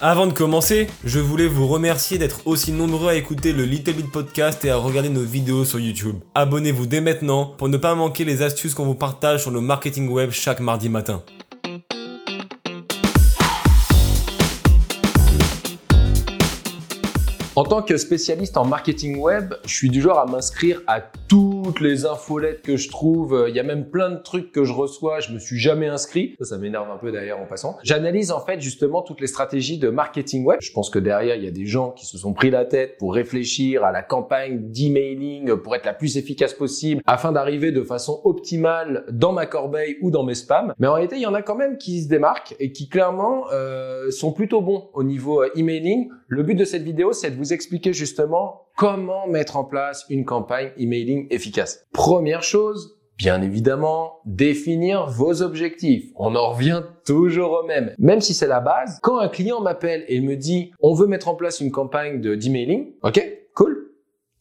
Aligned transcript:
Avant 0.00 0.26
de 0.26 0.32
commencer, 0.32 0.88
je 1.04 1.20
voulais 1.20 1.46
vous 1.46 1.68
remercier 1.68 2.18
d'être 2.18 2.46
aussi 2.46 2.72
nombreux 2.72 3.10
à 3.10 3.14
écouter 3.14 3.52
le 3.52 3.64
Little 3.64 3.92
Bit 3.92 4.10
Podcast 4.10 4.64
et 4.64 4.70
à 4.70 4.76
regarder 4.76 5.08
nos 5.08 5.22
vidéos 5.22 5.64
sur 5.64 5.78
YouTube. 5.78 6.16
Abonnez-vous 6.34 6.86
dès 6.86 7.00
maintenant 7.00 7.54
pour 7.56 7.68
ne 7.68 7.76
pas 7.76 7.94
manquer 7.94 8.24
les 8.24 8.42
astuces 8.42 8.74
qu'on 8.74 8.86
vous 8.86 8.96
partage 8.96 9.42
sur 9.42 9.52
le 9.52 9.60
marketing 9.60 10.08
web 10.08 10.30
chaque 10.32 10.58
mardi 10.58 10.88
matin. 10.88 11.22
En 17.56 17.62
tant 17.62 17.82
que 17.82 17.96
spécialiste 17.96 18.56
en 18.56 18.64
marketing 18.64 19.18
web, 19.18 19.54
je 19.64 19.72
suis 19.72 19.88
du 19.88 20.02
genre 20.02 20.18
à 20.18 20.26
m'inscrire 20.26 20.80
à 20.88 21.00
toutes 21.64 21.80
les 21.80 22.04
infolettes 22.04 22.60
que 22.60 22.76
je 22.76 22.90
trouve. 22.90 23.46
Il 23.48 23.56
y 23.56 23.60
a 23.60 23.62
même 23.62 23.88
plein 23.88 24.10
de 24.10 24.18
trucs 24.18 24.52
que 24.52 24.64
je 24.64 24.72
reçois. 24.72 25.20
Je 25.20 25.32
me 25.32 25.38
suis 25.38 25.58
jamais 25.58 25.88
inscrit. 25.88 26.34
Ça, 26.38 26.44
ça 26.44 26.58
m'énerve 26.58 26.90
un 26.90 26.98
peu 26.98 27.10
d'ailleurs 27.10 27.40
en 27.40 27.46
passant. 27.46 27.78
J'analyse 27.82 28.30
en 28.32 28.40
fait 28.40 28.60
justement 28.60 29.00
toutes 29.00 29.22
les 29.22 29.26
stratégies 29.26 29.78
de 29.78 29.88
marketing 29.88 30.44
web. 30.44 30.58
Je 30.60 30.72
pense 30.72 30.90
que 30.90 30.98
derrière, 30.98 31.36
il 31.36 31.44
y 31.44 31.48
a 31.48 31.50
des 31.50 31.64
gens 31.64 31.90
qui 31.92 32.04
se 32.04 32.18
sont 32.18 32.34
pris 32.34 32.50
la 32.50 32.66
tête 32.66 32.98
pour 32.98 33.14
réfléchir 33.14 33.82
à 33.82 33.92
la 33.92 34.02
campagne 34.02 34.70
d'emailing 34.70 35.56
pour 35.56 35.74
être 35.74 35.86
la 35.86 35.94
plus 35.94 36.18
efficace 36.18 36.52
possible 36.52 37.00
afin 37.06 37.32
d'arriver 37.32 37.72
de 37.72 37.82
façon 37.82 38.20
optimale 38.24 39.06
dans 39.10 39.32
ma 39.32 39.46
corbeille 39.46 39.96
ou 40.02 40.10
dans 40.10 40.22
mes 40.22 40.34
spams. 40.34 40.74
Mais 40.78 40.86
en 40.86 40.92
réalité, 40.92 41.16
il 41.16 41.22
y 41.22 41.26
en 41.26 41.34
a 41.34 41.40
quand 41.40 41.56
même 41.56 41.78
qui 41.78 42.02
se 42.02 42.08
démarquent 42.08 42.54
et 42.60 42.72
qui 42.72 42.90
clairement 42.90 43.46
euh, 43.52 44.10
sont 44.10 44.32
plutôt 44.32 44.60
bons 44.60 44.90
au 44.92 45.02
niveau 45.02 45.42
euh, 45.42 45.48
emailing. 45.56 46.10
Le 46.28 46.42
but 46.42 46.56
de 46.56 46.64
cette 46.66 46.82
vidéo, 46.82 47.12
c'est 47.14 47.30
de 47.30 47.36
vous 47.36 47.54
expliquer 47.54 47.94
justement 47.94 48.63
comment 48.76 49.26
mettre 49.26 49.56
en 49.56 49.64
place 49.64 50.04
une 50.08 50.24
campagne 50.24 50.70
emailing 50.76 51.26
efficace? 51.30 51.84
Première 51.92 52.42
chose, 52.42 52.98
Bien 53.16 53.42
évidemment, 53.42 54.18
définir 54.24 55.06
vos 55.06 55.40
objectifs. 55.40 56.10
On 56.16 56.34
en 56.34 56.50
revient 56.50 56.82
toujours 57.06 57.60
au 57.62 57.64
même. 57.64 57.94
Même 57.98 58.20
si 58.20 58.34
c'est 58.34 58.48
la 58.48 58.58
base, 58.58 58.98
quand 59.02 59.18
un 59.18 59.28
client 59.28 59.60
m'appelle 59.60 60.04
et 60.08 60.20
me 60.20 60.34
dit 60.34 60.72
on 60.80 60.94
veut 60.94 61.06
mettre 61.06 61.28
en 61.28 61.36
place 61.36 61.60
une 61.60 61.70
campagne 61.70 62.20
de 62.20 62.34
d'emailing, 62.34 62.92
ok, 63.04 63.24
cool. 63.54 63.83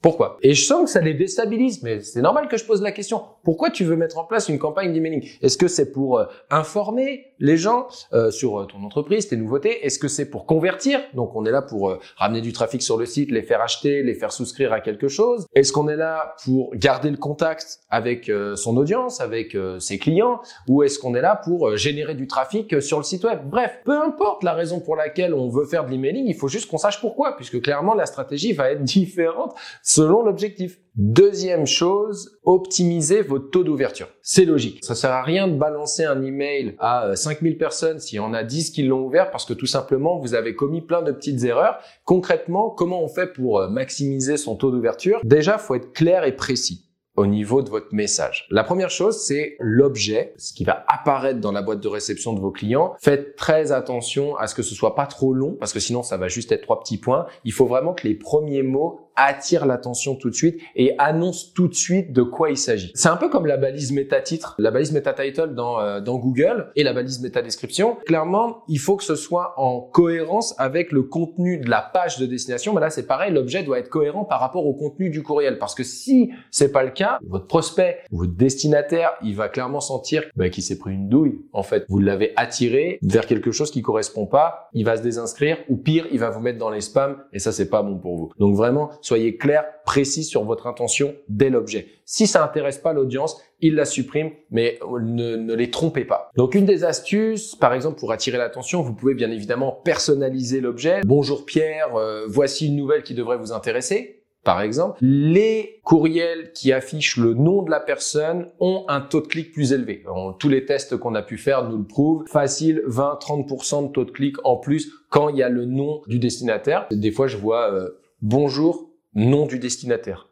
Pourquoi? 0.04 0.38
Et 0.42 0.54
je 0.54 0.66
sens 0.66 0.84
que 0.84 0.90
ça 0.90 1.00
les 1.00 1.14
déstabilise, 1.14 1.82
mais 1.82 2.02
c'est 2.02 2.22
normal 2.22 2.50
que 2.50 2.58
je 2.58 2.66
pose 2.66 2.82
la 2.82 2.92
question. 2.92 3.22
Pourquoi 3.42 3.70
tu 3.70 3.86
veux 3.86 3.96
mettre 3.96 4.18
en 4.18 4.26
place 4.26 4.50
une 4.50 4.59
campagne 4.59 4.92
d'emailing? 4.92 5.26
Est-ce 5.42 5.58
que 5.58 5.70
c'est 5.70 5.94
pour 5.94 6.20
euh, 6.20 6.26
informer 6.50 7.28
les 7.40 7.56
gens 7.56 7.88
euh, 8.12 8.30
sur 8.30 8.59
euh, 8.59 8.66
ton 8.66 8.84
entreprise, 8.84 9.30
tes 9.30 9.38
nouveautés? 9.38 9.86
Est-ce 9.86 10.00
que 10.00 10.09
c'est 10.09 10.30
pour 10.30 10.46
convertir? 10.46 11.00
Donc 11.14 11.38
on 11.38 11.46
est 11.46 11.52
là 11.52 11.62
pour 11.62 11.98
ramener 12.18 12.42
du 12.42 12.52
trafic 12.52 12.81
sur 12.81 12.98
le 12.98 13.06
site, 13.06 13.31
les 13.31 13.44
faire 13.44 13.62
acheter, 13.62 14.04
les 14.04 14.14
faire 14.14 14.34
souscrire 14.34 14.74
à 14.74 14.81
quelque 14.81 15.08
chose. 15.08 15.46
Est-ce 15.56 15.72
qu'on 15.72 15.88
est 15.88 15.96
là 15.96 16.36
pour 16.44 16.76
garder 16.76 17.09
le 17.09 17.16
contact 17.16 17.80
avec 17.90 18.30
son 18.56 18.76
audience, 18.76 19.22
avec 19.22 19.56
ses 19.80 20.00
clients? 20.00 20.42
Ou 20.68 20.84
est-ce 20.84 21.00
qu'on 21.00 21.16
est 21.16 21.22
là 21.22 21.40
pour 21.42 21.78
générer 21.78 22.16
du 22.16 22.28
trafic 22.28 22.81
sur 22.81 22.98
le 22.98 23.06
site 23.06 23.24
web? 23.24 23.40
Bref, 23.46 23.80
peu 23.86 23.98
importe 24.02 24.44
la 24.44 24.54
raison 24.54 24.81
pour 24.81 24.98
laquelle 24.98 25.34
on 25.34 25.48
veut 25.48 25.66
faire 25.66 25.86
de 25.86 25.92
l'emailing, 25.92 26.26
il 26.28 26.36
faut 26.36 26.50
juste 26.50 26.70
qu'on 26.70 26.78
sache 26.78 27.00
pourquoi, 27.00 27.38
puisque 27.38 27.62
clairement 27.62 27.94
la 27.94 28.06
stratégie 28.06 28.52
va 28.52 28.72
être 28.72 28.84
différente 28.84 29.56
selon 29.94 30.24
l'objectif. 30.24 30.80
Deuxième 30.96 31.68
chose, 31.68 32.40
optimisez 32.46 33.22
votre 33.22 33.52
taux 33.52 33.64
d'ouverture. 33.64 34.08
C'est 34.24 34.46
logique. 34.46 34.84
Ça 34.84 34.96
sert 34.96 35.12
à 35.12 35.22
rien 35.22 35.48
de 35.48 35.56
balancer 35.56 36.04
un 36.04 36.24
email 36.24 36.76
à 36.80 37.16
5000 37.16 37.54
euh, 37.54 37.58
personnes 37.59 38.00
si 38.00 38.20
on 38.20 38.34
a 38.34 38.44
10 38.44 38.72
qui 38.72 38.82
l'ont 38.82 39.06
ouvert 39.06 39.30
parce 39.30 39.46
que 39.46 39.53
tout 39.53 39.68
simplement 39.68 40.18
vous 40.18 40.34
avez 40.34 40.56
commis 40.56 40.82
plein 40.82 41.03
de 41.03 41.12
petites 41.12 41.44
erreurs. 41.44 41.78
Concrètement, 42.06 42.72
comment 42.72 43.03
on 43.03 43.08
fait 43.08 43.34
pour 43.34 43.59
euh, 43.59 43.70
maximiser 43.70 44.38
son 44.38 44.56
taux 44.56 44.72
d'ouverture? 44.72 45.20
Déjà, 45.24 45.59
faut 45.59 45.76
être 45.76 45.94
clair 45.94 46.24
et 46.24 46.36
précis 46.36 46.90
au 47.16 47.28
niveau 47.28 47.62
de 47.62 47.70
votre 47.70 47.94
message. 47.94 48.48
La 48.50 48.64
première 48.64 48.90
chose, 48.90 49.18
c'est 49.22 49.56
l'objet, 49.59 50.34
ce 50.38 50.53
qui 50.53 50.64
va 50.64 50.84
apparaître 50.88 51.40
dans 51.40 51.52
la 51.52 51.62
boîte 51.62 51.80
de 51.80 51.88
réception 51.88 52.34
de 52.34 52.40
vos 52.40 52.52
clients. 52.52 52.96
Faites 53.00 53.36
très 53.36 53.72
attention 53.72 54.36
à 54.38 54.48
ce 54.48 54.56
que 54.56 54.64
ce 54.64 54.74
soit 54.74 54.96
pas 54.96 55.06
trop 55.06 55.34
long, 55.34 55.56
parce 55.59 55.74
que 55.74 55.80
sinon 55.80 56.02
ça 56.02 56.18
va 56.18 56.28
juste 56.28 56.52
être 56.52 56.64
trois 56.64 56.80
petits 56.80 56.98
points. 56.98 57.28
Il 57.46 57.53
faut 57.53 57.68
vraiment 57.68 57.94
que 57.94 58.08
les 58.08 58.16
premiers 58.16 58.64
mots 58.64 59.12
attirent 59.16 59.66
l'attention 59.66 60.16
tout 60.16 60.29
de 60.29 60.35
suite 60.35 60.59
et 60.75 60.96
annoncent 60.97 61.51
tout 61.53 61.68
de 61.68 61.74
suite 61.74 62.13
de 62.13 62.24
quoi 62.24 62.50
il 62.50 62.57
s'agit. 62.57 62.91
C'est 62.96 63.09
un 63.09 63.18
peu 63.18 63.29
comme 63.29 63.46
la 63.46 63.57
balise 63.57 63.91
méta-titre, 63.91 64.56
la 64.57 64.72
balise 64.72 64.91
méta-title 64.91 65.53
euh, 65.57 66.01
dans 66.01 66.18
Google 66.18 66.72
et 66.75 66.84
la 66.84 66.94
balise 66.94 67.22
méta-description. 67.22 67.97
Clairement, 68.06 68.63
il 68.68 68.79
faut 68.79 68.96
que 68.96 69.03
ce 69.03 69.16
soit 69.16 69.53
en 69.57 69.81
cohérence 69.81 70.56
avec 70.57 70.91
le 70.91 71.03
contenu 71.03 71.57
de 71.57 71.69
la 71.69 71.81
page 71.81 72.18
de 72.18 72.25
destination. 72.25 72.73
Mais 72.73 72.81
là, 72.81 72.90
c'est 72.90 73.07
pareil, 73.07 73.31
l'objet 73.31 73.63
doit 73.63 73.79
être 73.79 73.90
cohérent 73.90 74.25
par 74.25 74.40
rapport 74.40 74.66
au 74.66 74.73
contenu 74.73 75.09
du 75.09 75.23
courriel. 75.23 75.59
Parce 75.59 75.75
que 75.75 75.84
si 75.84 76.31
c'est 76.52 76.72
pas 76.72 76.84
le 76.84 76.91
cas, 76.91 77.19
votre 77.28 77.47
prospect, 77.47 78.00
votre 78.12 78.34
destinataire, 78.34 79.12
il 79.23 79.35
va 79.35 79.50
clairement 79.50 79.81
sentir 79.81 80.23
bah, 80.35 80.50
qu'il 80.50 80.63
s'est 80.63 80.78
pris 80.78 80.94
une 80.94 81.09
douille. 81.09 81.41
En 81.53 81.63
fait, 81.63 81.85
vous 81.90 82.00
l'avez 82.00 82.34
attiré 82.35 83.00
vers 83.02 83.25
quelque 83.25 83.52
chose 83.52 83.72
qui 83.72 83.81
correspond 83.81 84.25
pas, 84.25 84.69
il 84.73 84.85
va 84.85 84.97
se 84.97 85.02
désinscrire 85.02 85.57
ou 85.69 85.78
pire, 85.78 86.07
il 86.12 86.19
va 86.19 86.29
vous 86.29 86.40
mettre 86.40 86.57
dans 86.57 86.69
les 86.69 86.81
spams 86.81 87.18
et 87.31 87.40
ça 87.40 87.52
c'est 87.52 87.69
pas 87.69 87.84
bon 87.84 87.97
pour 87.97 88.18
vous. 88.18 88.31
Donc 88.40 88.56
vraiment, 88.56 88.91
soyez 89.03 89.38
clair, 89.38 89.66
précis 89.86 90.24
sur 90.24 90.44
votre 90.44 90.68
intention 90.68 91.16
dès 91.30 91.50
l'objet. 91.50 91.88
Si 92.06 92.28
ça 92.28 92.44
intéresse 92.44 92.78
pas 92.78 92.94
l'audience, 92.94 93.41
il 93.62 93.75
la 93.75 93.86
supprime, 93.86 94.31
mais 94.52 94.80
ne, 95.02 95.36
ne, 95.36 95.53
les 95.53 95.72
trompez 95.72 96.06
pas. 96.06 96.31
Donc 96.36 96.56
une 96.56 96.66
des 96.66 96.84
astuces, 96.84 97.56
par 97.56 97.74
exemple 97.74 98.00
pour 98.00 98.12
attirer 98.12 98.38
l'attention, 98.38 98.81
vous 98.81 98.94
pouvez 98.94 99.14
bien 99.14 99.31
évidemment 99.31 99.72
personnaliser 99.72 100.62
l'objet. 100.62 101.02
Bonjour 101.06 101.46
Pierre, 101.46 101.96
euh, 101.96 102.25
voici 102.28 102.68
une 102.68 102.75
nouvelle 102.75 103.03
qui 103.03 103.14
devrait 103.14 103.38
vous 103.38 103.52
intéresser 103.52 104.24
par 104.44 104.62
exemple, 104.62 104.97
les 105.02 105.80
courriels 105.84 106.52
qui 106.52 106.74
affichent 106.74 107.18
le 107.18 107.34
nom 107.34 107.64
de 107.64 107.72
la 107.72 107.80
personne 107.80 108.50
ont 108.59 108.84
un 108.90 109.00
taux 109.00 109.22
de 109.22 109.28
clic 109.28 109.53
plus 109.53 109.72
élevé. 109.72 110.03
tous 110.38 110.50
les 110.50 110.66
tests 110.66 110.97
qu'on 110.97 111.16
a 111.16 111.22
pu 111.22 111.38
faire 111.38 111.70
nous 111.70 111.78
le 111.78 111.85
prouvent. 111.85 112.25
Facile, 112.28 112.84
20-30% 112.88 113.88
de 113.88 113.91
taux 113.94 114.03
de 114.03 114.12
clic 114.12 114.35
en 114.44 114.58
plus 114.58 114.91
quand 115.09 115.30
il 115.30 115.38
y 115.38 115.44
a 115.44 115.50
le 115.50 115.66
nom 115.66 116.02
du 116.08 116.20
destinataire. 116.20 116.88
Des 116.91 117.12
fois, 117.12 117.28
je 117.28 117.38
vois 117.38 117.72
euh, 117.72 117.90
bonjour, 118.22 118.90
nom 119.16 119.46
du 119.46 119.59
destinataire. 119.59 120.29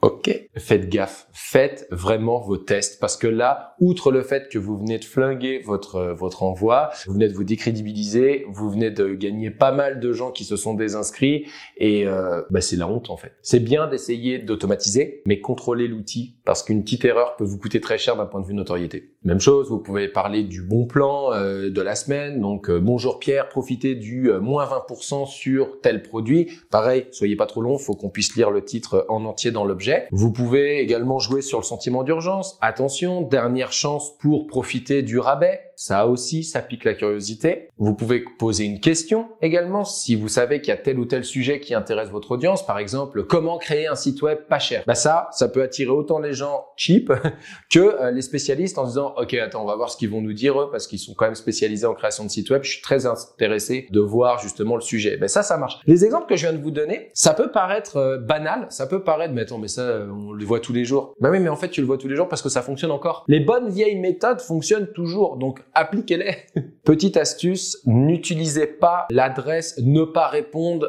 Ok, 0.00 0.30
faites 0.56 0.88
gaffe, 0.88 1.26
faites 1.32 1.88
vraiment 1.90 2.38
vos 2.38 2.56
tests 2.56 3.00
parce 3.00 3.16
que 3.16 3.26
là, 3.26 3.74
outre 3.80 4.12
le 4.12 4.22
fait 4.22 4.48
que 4.48 4.56
vous 4.56 4.78
venez 4.78 5.00
de 5.00 5.04
flinguer 5.04 5.58
votre 5.58 5.96
euh, 5.96 6.14
votre 6.14 6.44
envoi, 6.44 6.90
vous 7.06 7.14
venez 7.14 7.26
de 7.26 7.32
vous 7.32 7.42
décrédibiliser, 7.42 8.44
vous 8.48 8.70
venez 8.70 8.92
de 8.92 9.14
gagner 9.14 9.50
pas 9.50 9.72
mal 9.72 9.98
de 9.98 10.12
gens 10.12 10.30
qui 10.30 10.44
se 10.44 10.54
sont 10.54 10.74
désinscrits 10.74 11.46
et 11.78 12.06
euh, 12.06 12.42
bah, 12.50 12.60
c'est 12.60 12.76
la 12.76 12.86
honte 12.86 13.10
en 13.10 13.16
fait. 13.16 13.32
C'est 13.42 13.58
bien 13.58 13.88
d'essayer 13.88 14.38
d'automatiser, 14.38 15.20
mais 15.26 15.40
contrôlez 15.40 15.88
l'outil 15.88 16.36
parce 16.44 16.62
qu'une 16.62 16.84
petite 16.84 17.04
erreur 17.04 17.34
peut 17.34 17.44
vous 17.44 17.58
coûter 17.58 17.80
très 17.80 17.98
cher 17.98 18.16
d'un 18.16 18.26
point 18.26 18.40
de 18.40 18.46
vue 18.46 18.54
notoriété. 18.54 19.16
Même 19.28 19.40
chose, 19.40 19.68
vous 19.68 19.78
pouvez 19.78 20.08
parler 20.08 20.42
du 20.42 20.62
bon 20.62 20.86
plan 20.86 21.34
euh, 21.34 21.68
de 21.68 21.82
la 21.82 21.96
semaine, 21.96 22.40
donc 22.40 22.70
bonjour 22.70 23.18
Pierre, 23.18 23.50
profitez 23.50 23.94
du 23.94 24.32
moins 24.40 24.64
20% 24.64 25.26
sur 25.26 25.82
tel 25.82 26.02
produit. 26.02 26.50
Pareil, 26.70 27.08
soyez 27.10 27.36
pas 27.36 27.44
trop 27.44 27.60
long, 27.60 27.76
faut 27.76 27.94
qu'on 27.94 28.08
puisse 28.08 28.34
lire 28.36 28.50
le 28.50 28.64
titre 28.64 29.04
en 29.10 29.26
entier 29.26 29.50
dans 29.50 29.66
l'objet 29.66 30.08
vous 30.12 30.32
pouvez 30.32 30.80
également 30.80 31.18
jouer 31.18 31.42
sur 31.42 31.58
le 31.58 31.64
sentiment 31.64 32.04
d'urgence. 32.04 32.56
Attention, 32.62 33.20
dernière 33.20 33.72
chance 33.72 34.16
pour 34.18 34.46
profiter 34.46 35.02
du 35.02 35.18
rabais. 35.18 35.67
Ça 35.80 36.08
aussi, 36.08 36.42
ça 36.42 36.60
pique 36.60 36.82
la 36.82 36.94
curiosité. 36.94 37.68
Vous 37.78 37.94
pouvez 37.94 38.24
poser 38.36 38.64
une 38.64 38.80
question 38.80 39.28
également 39.40 39.84
si 39.84 40.16
vous 40.16 40.26
savez 40.26 40.60
qu'il 40.60 40.70
y 40.70 40.76
a 40.76 40.76
tel 40.76 40.98
ou 40.98 41.04
tel 41.04 41.24
sujet 41.24 41.60
qui 41.60 41.72
intéresse 41.72 42.08
votre 42.08 42.32
audience. 42.32 42.66
Par 42.66 42.80
exemple, 42.80 43.22
comment 43.22 43.58
créer 43.58 43.86
un 43.86 43.94
site 43.94 44.20
web 44.22 44.40
pas 44.48 44.58
cher? 44.58 44.82
Bah 44.88 44.96
ça, 44.96 45.28
ça 45.30 45.48
peut 45.48 45.62
attirer 45.62 45.90
autant 45.90 46.18
les 46.18 46.32
gens 46.32 46.66
cheap 46.76 47.12
que 47.70 47.78
euh, 47.78 48.10
les 48.10 48.22
spécialistes 48.22 48.76
en 48.76 48.86
disant 48.86 49.14
ok 49.18 49.34
attends 49.34 49.62
on 49.62 49.66
va 49.66 49.76
voir 49.76 49.88
ce 49.88 49.96
qu'ils 49.96 50.10
vont 50.10 50.20
nous 50.20 50.32
dire 50.32 50.60
eux 50.60 50.68
parce 50.68 50.88
qu'ils 50.88 50.98
sont 50.98 51.14
quand 51.14 51.26
même 51.26 51.36
spécialisés 51.36 51.86
en 51.86 51.94
création 51.94 52.24
de 52.24 52.28
sites 52.28 52.50
web. 52.50 52.64
Je 52.64 52.70
suis 52.72 52.82
très 52.82 53.06
intéressé 53.06 53.86
de 53.92 54.00
voir 54.00 54.40
justement 54.40 54.74
le 54.74 54.82
sujet. 54.82 55.16
Ben 55.16 55.28
ça, 55.28 55.44
ça 55.44 55.58
marche. 55.58 55.78
Les 55.86 56.04
exemples 56.04 56.26
que 56.26 56.34
je 56.34 56.48
viens 56.48 56.58
de 56.58 56.60
vous 56.60 56.72
donner, 56.72 57.10
ça 57.14 57.34
peut 57.34 57.52
paraître 57.52 57.98
euh, 57.98 58.18
banal, 58.18 58.66
ça 58.70 58.88
peut 58.88 59.04
paraître 59.04 59.32
mais 59.32 59.42
attends 59.42 59.58
mais 59.58 59.68
ça 59.68 59.82
euh, 59.82 60.10
on 60.10 60.32
le 60.32 60.44
voit 60.44 60.58
tous 60.58 60.72
les 60.72 60.84
jours. 60.84 61.14
Bah 61.20 61.30
oui 61.30 61.38
mais 61.38 61.50
en 61.50 61.56
fait 61.56 61.68
tu 61.68 61.80
le 61.80 61.86
vois 61.86 61.98
tous 61.98 62.08
les 62.08 62.16
jours 62.16 62.28
parce 62.28 62.42
que 62.42 62.48
ça 62.48 62.62
fonctionne 62.62 62.90
encore. 62.90 63.24
Les 63.28 63.38
bonnes 63.38 63.68
vieilles 63.68 64.00
méthodes 64.00 64.40
fonctionnent 64.40 64.88
toujours. 64.92 65.36
Donc 65.36 65.60
appliquez-les. 65.74 66.36
Petite 66.84 67.16
astuce, 67.16 67.82
n'utilisez 67.84 68.66
pas 68.66 69.06
l'adresse 69.10 69.78
ne 69.82 70.04
pas 70.04 70.28
répondre. 70.28 70.88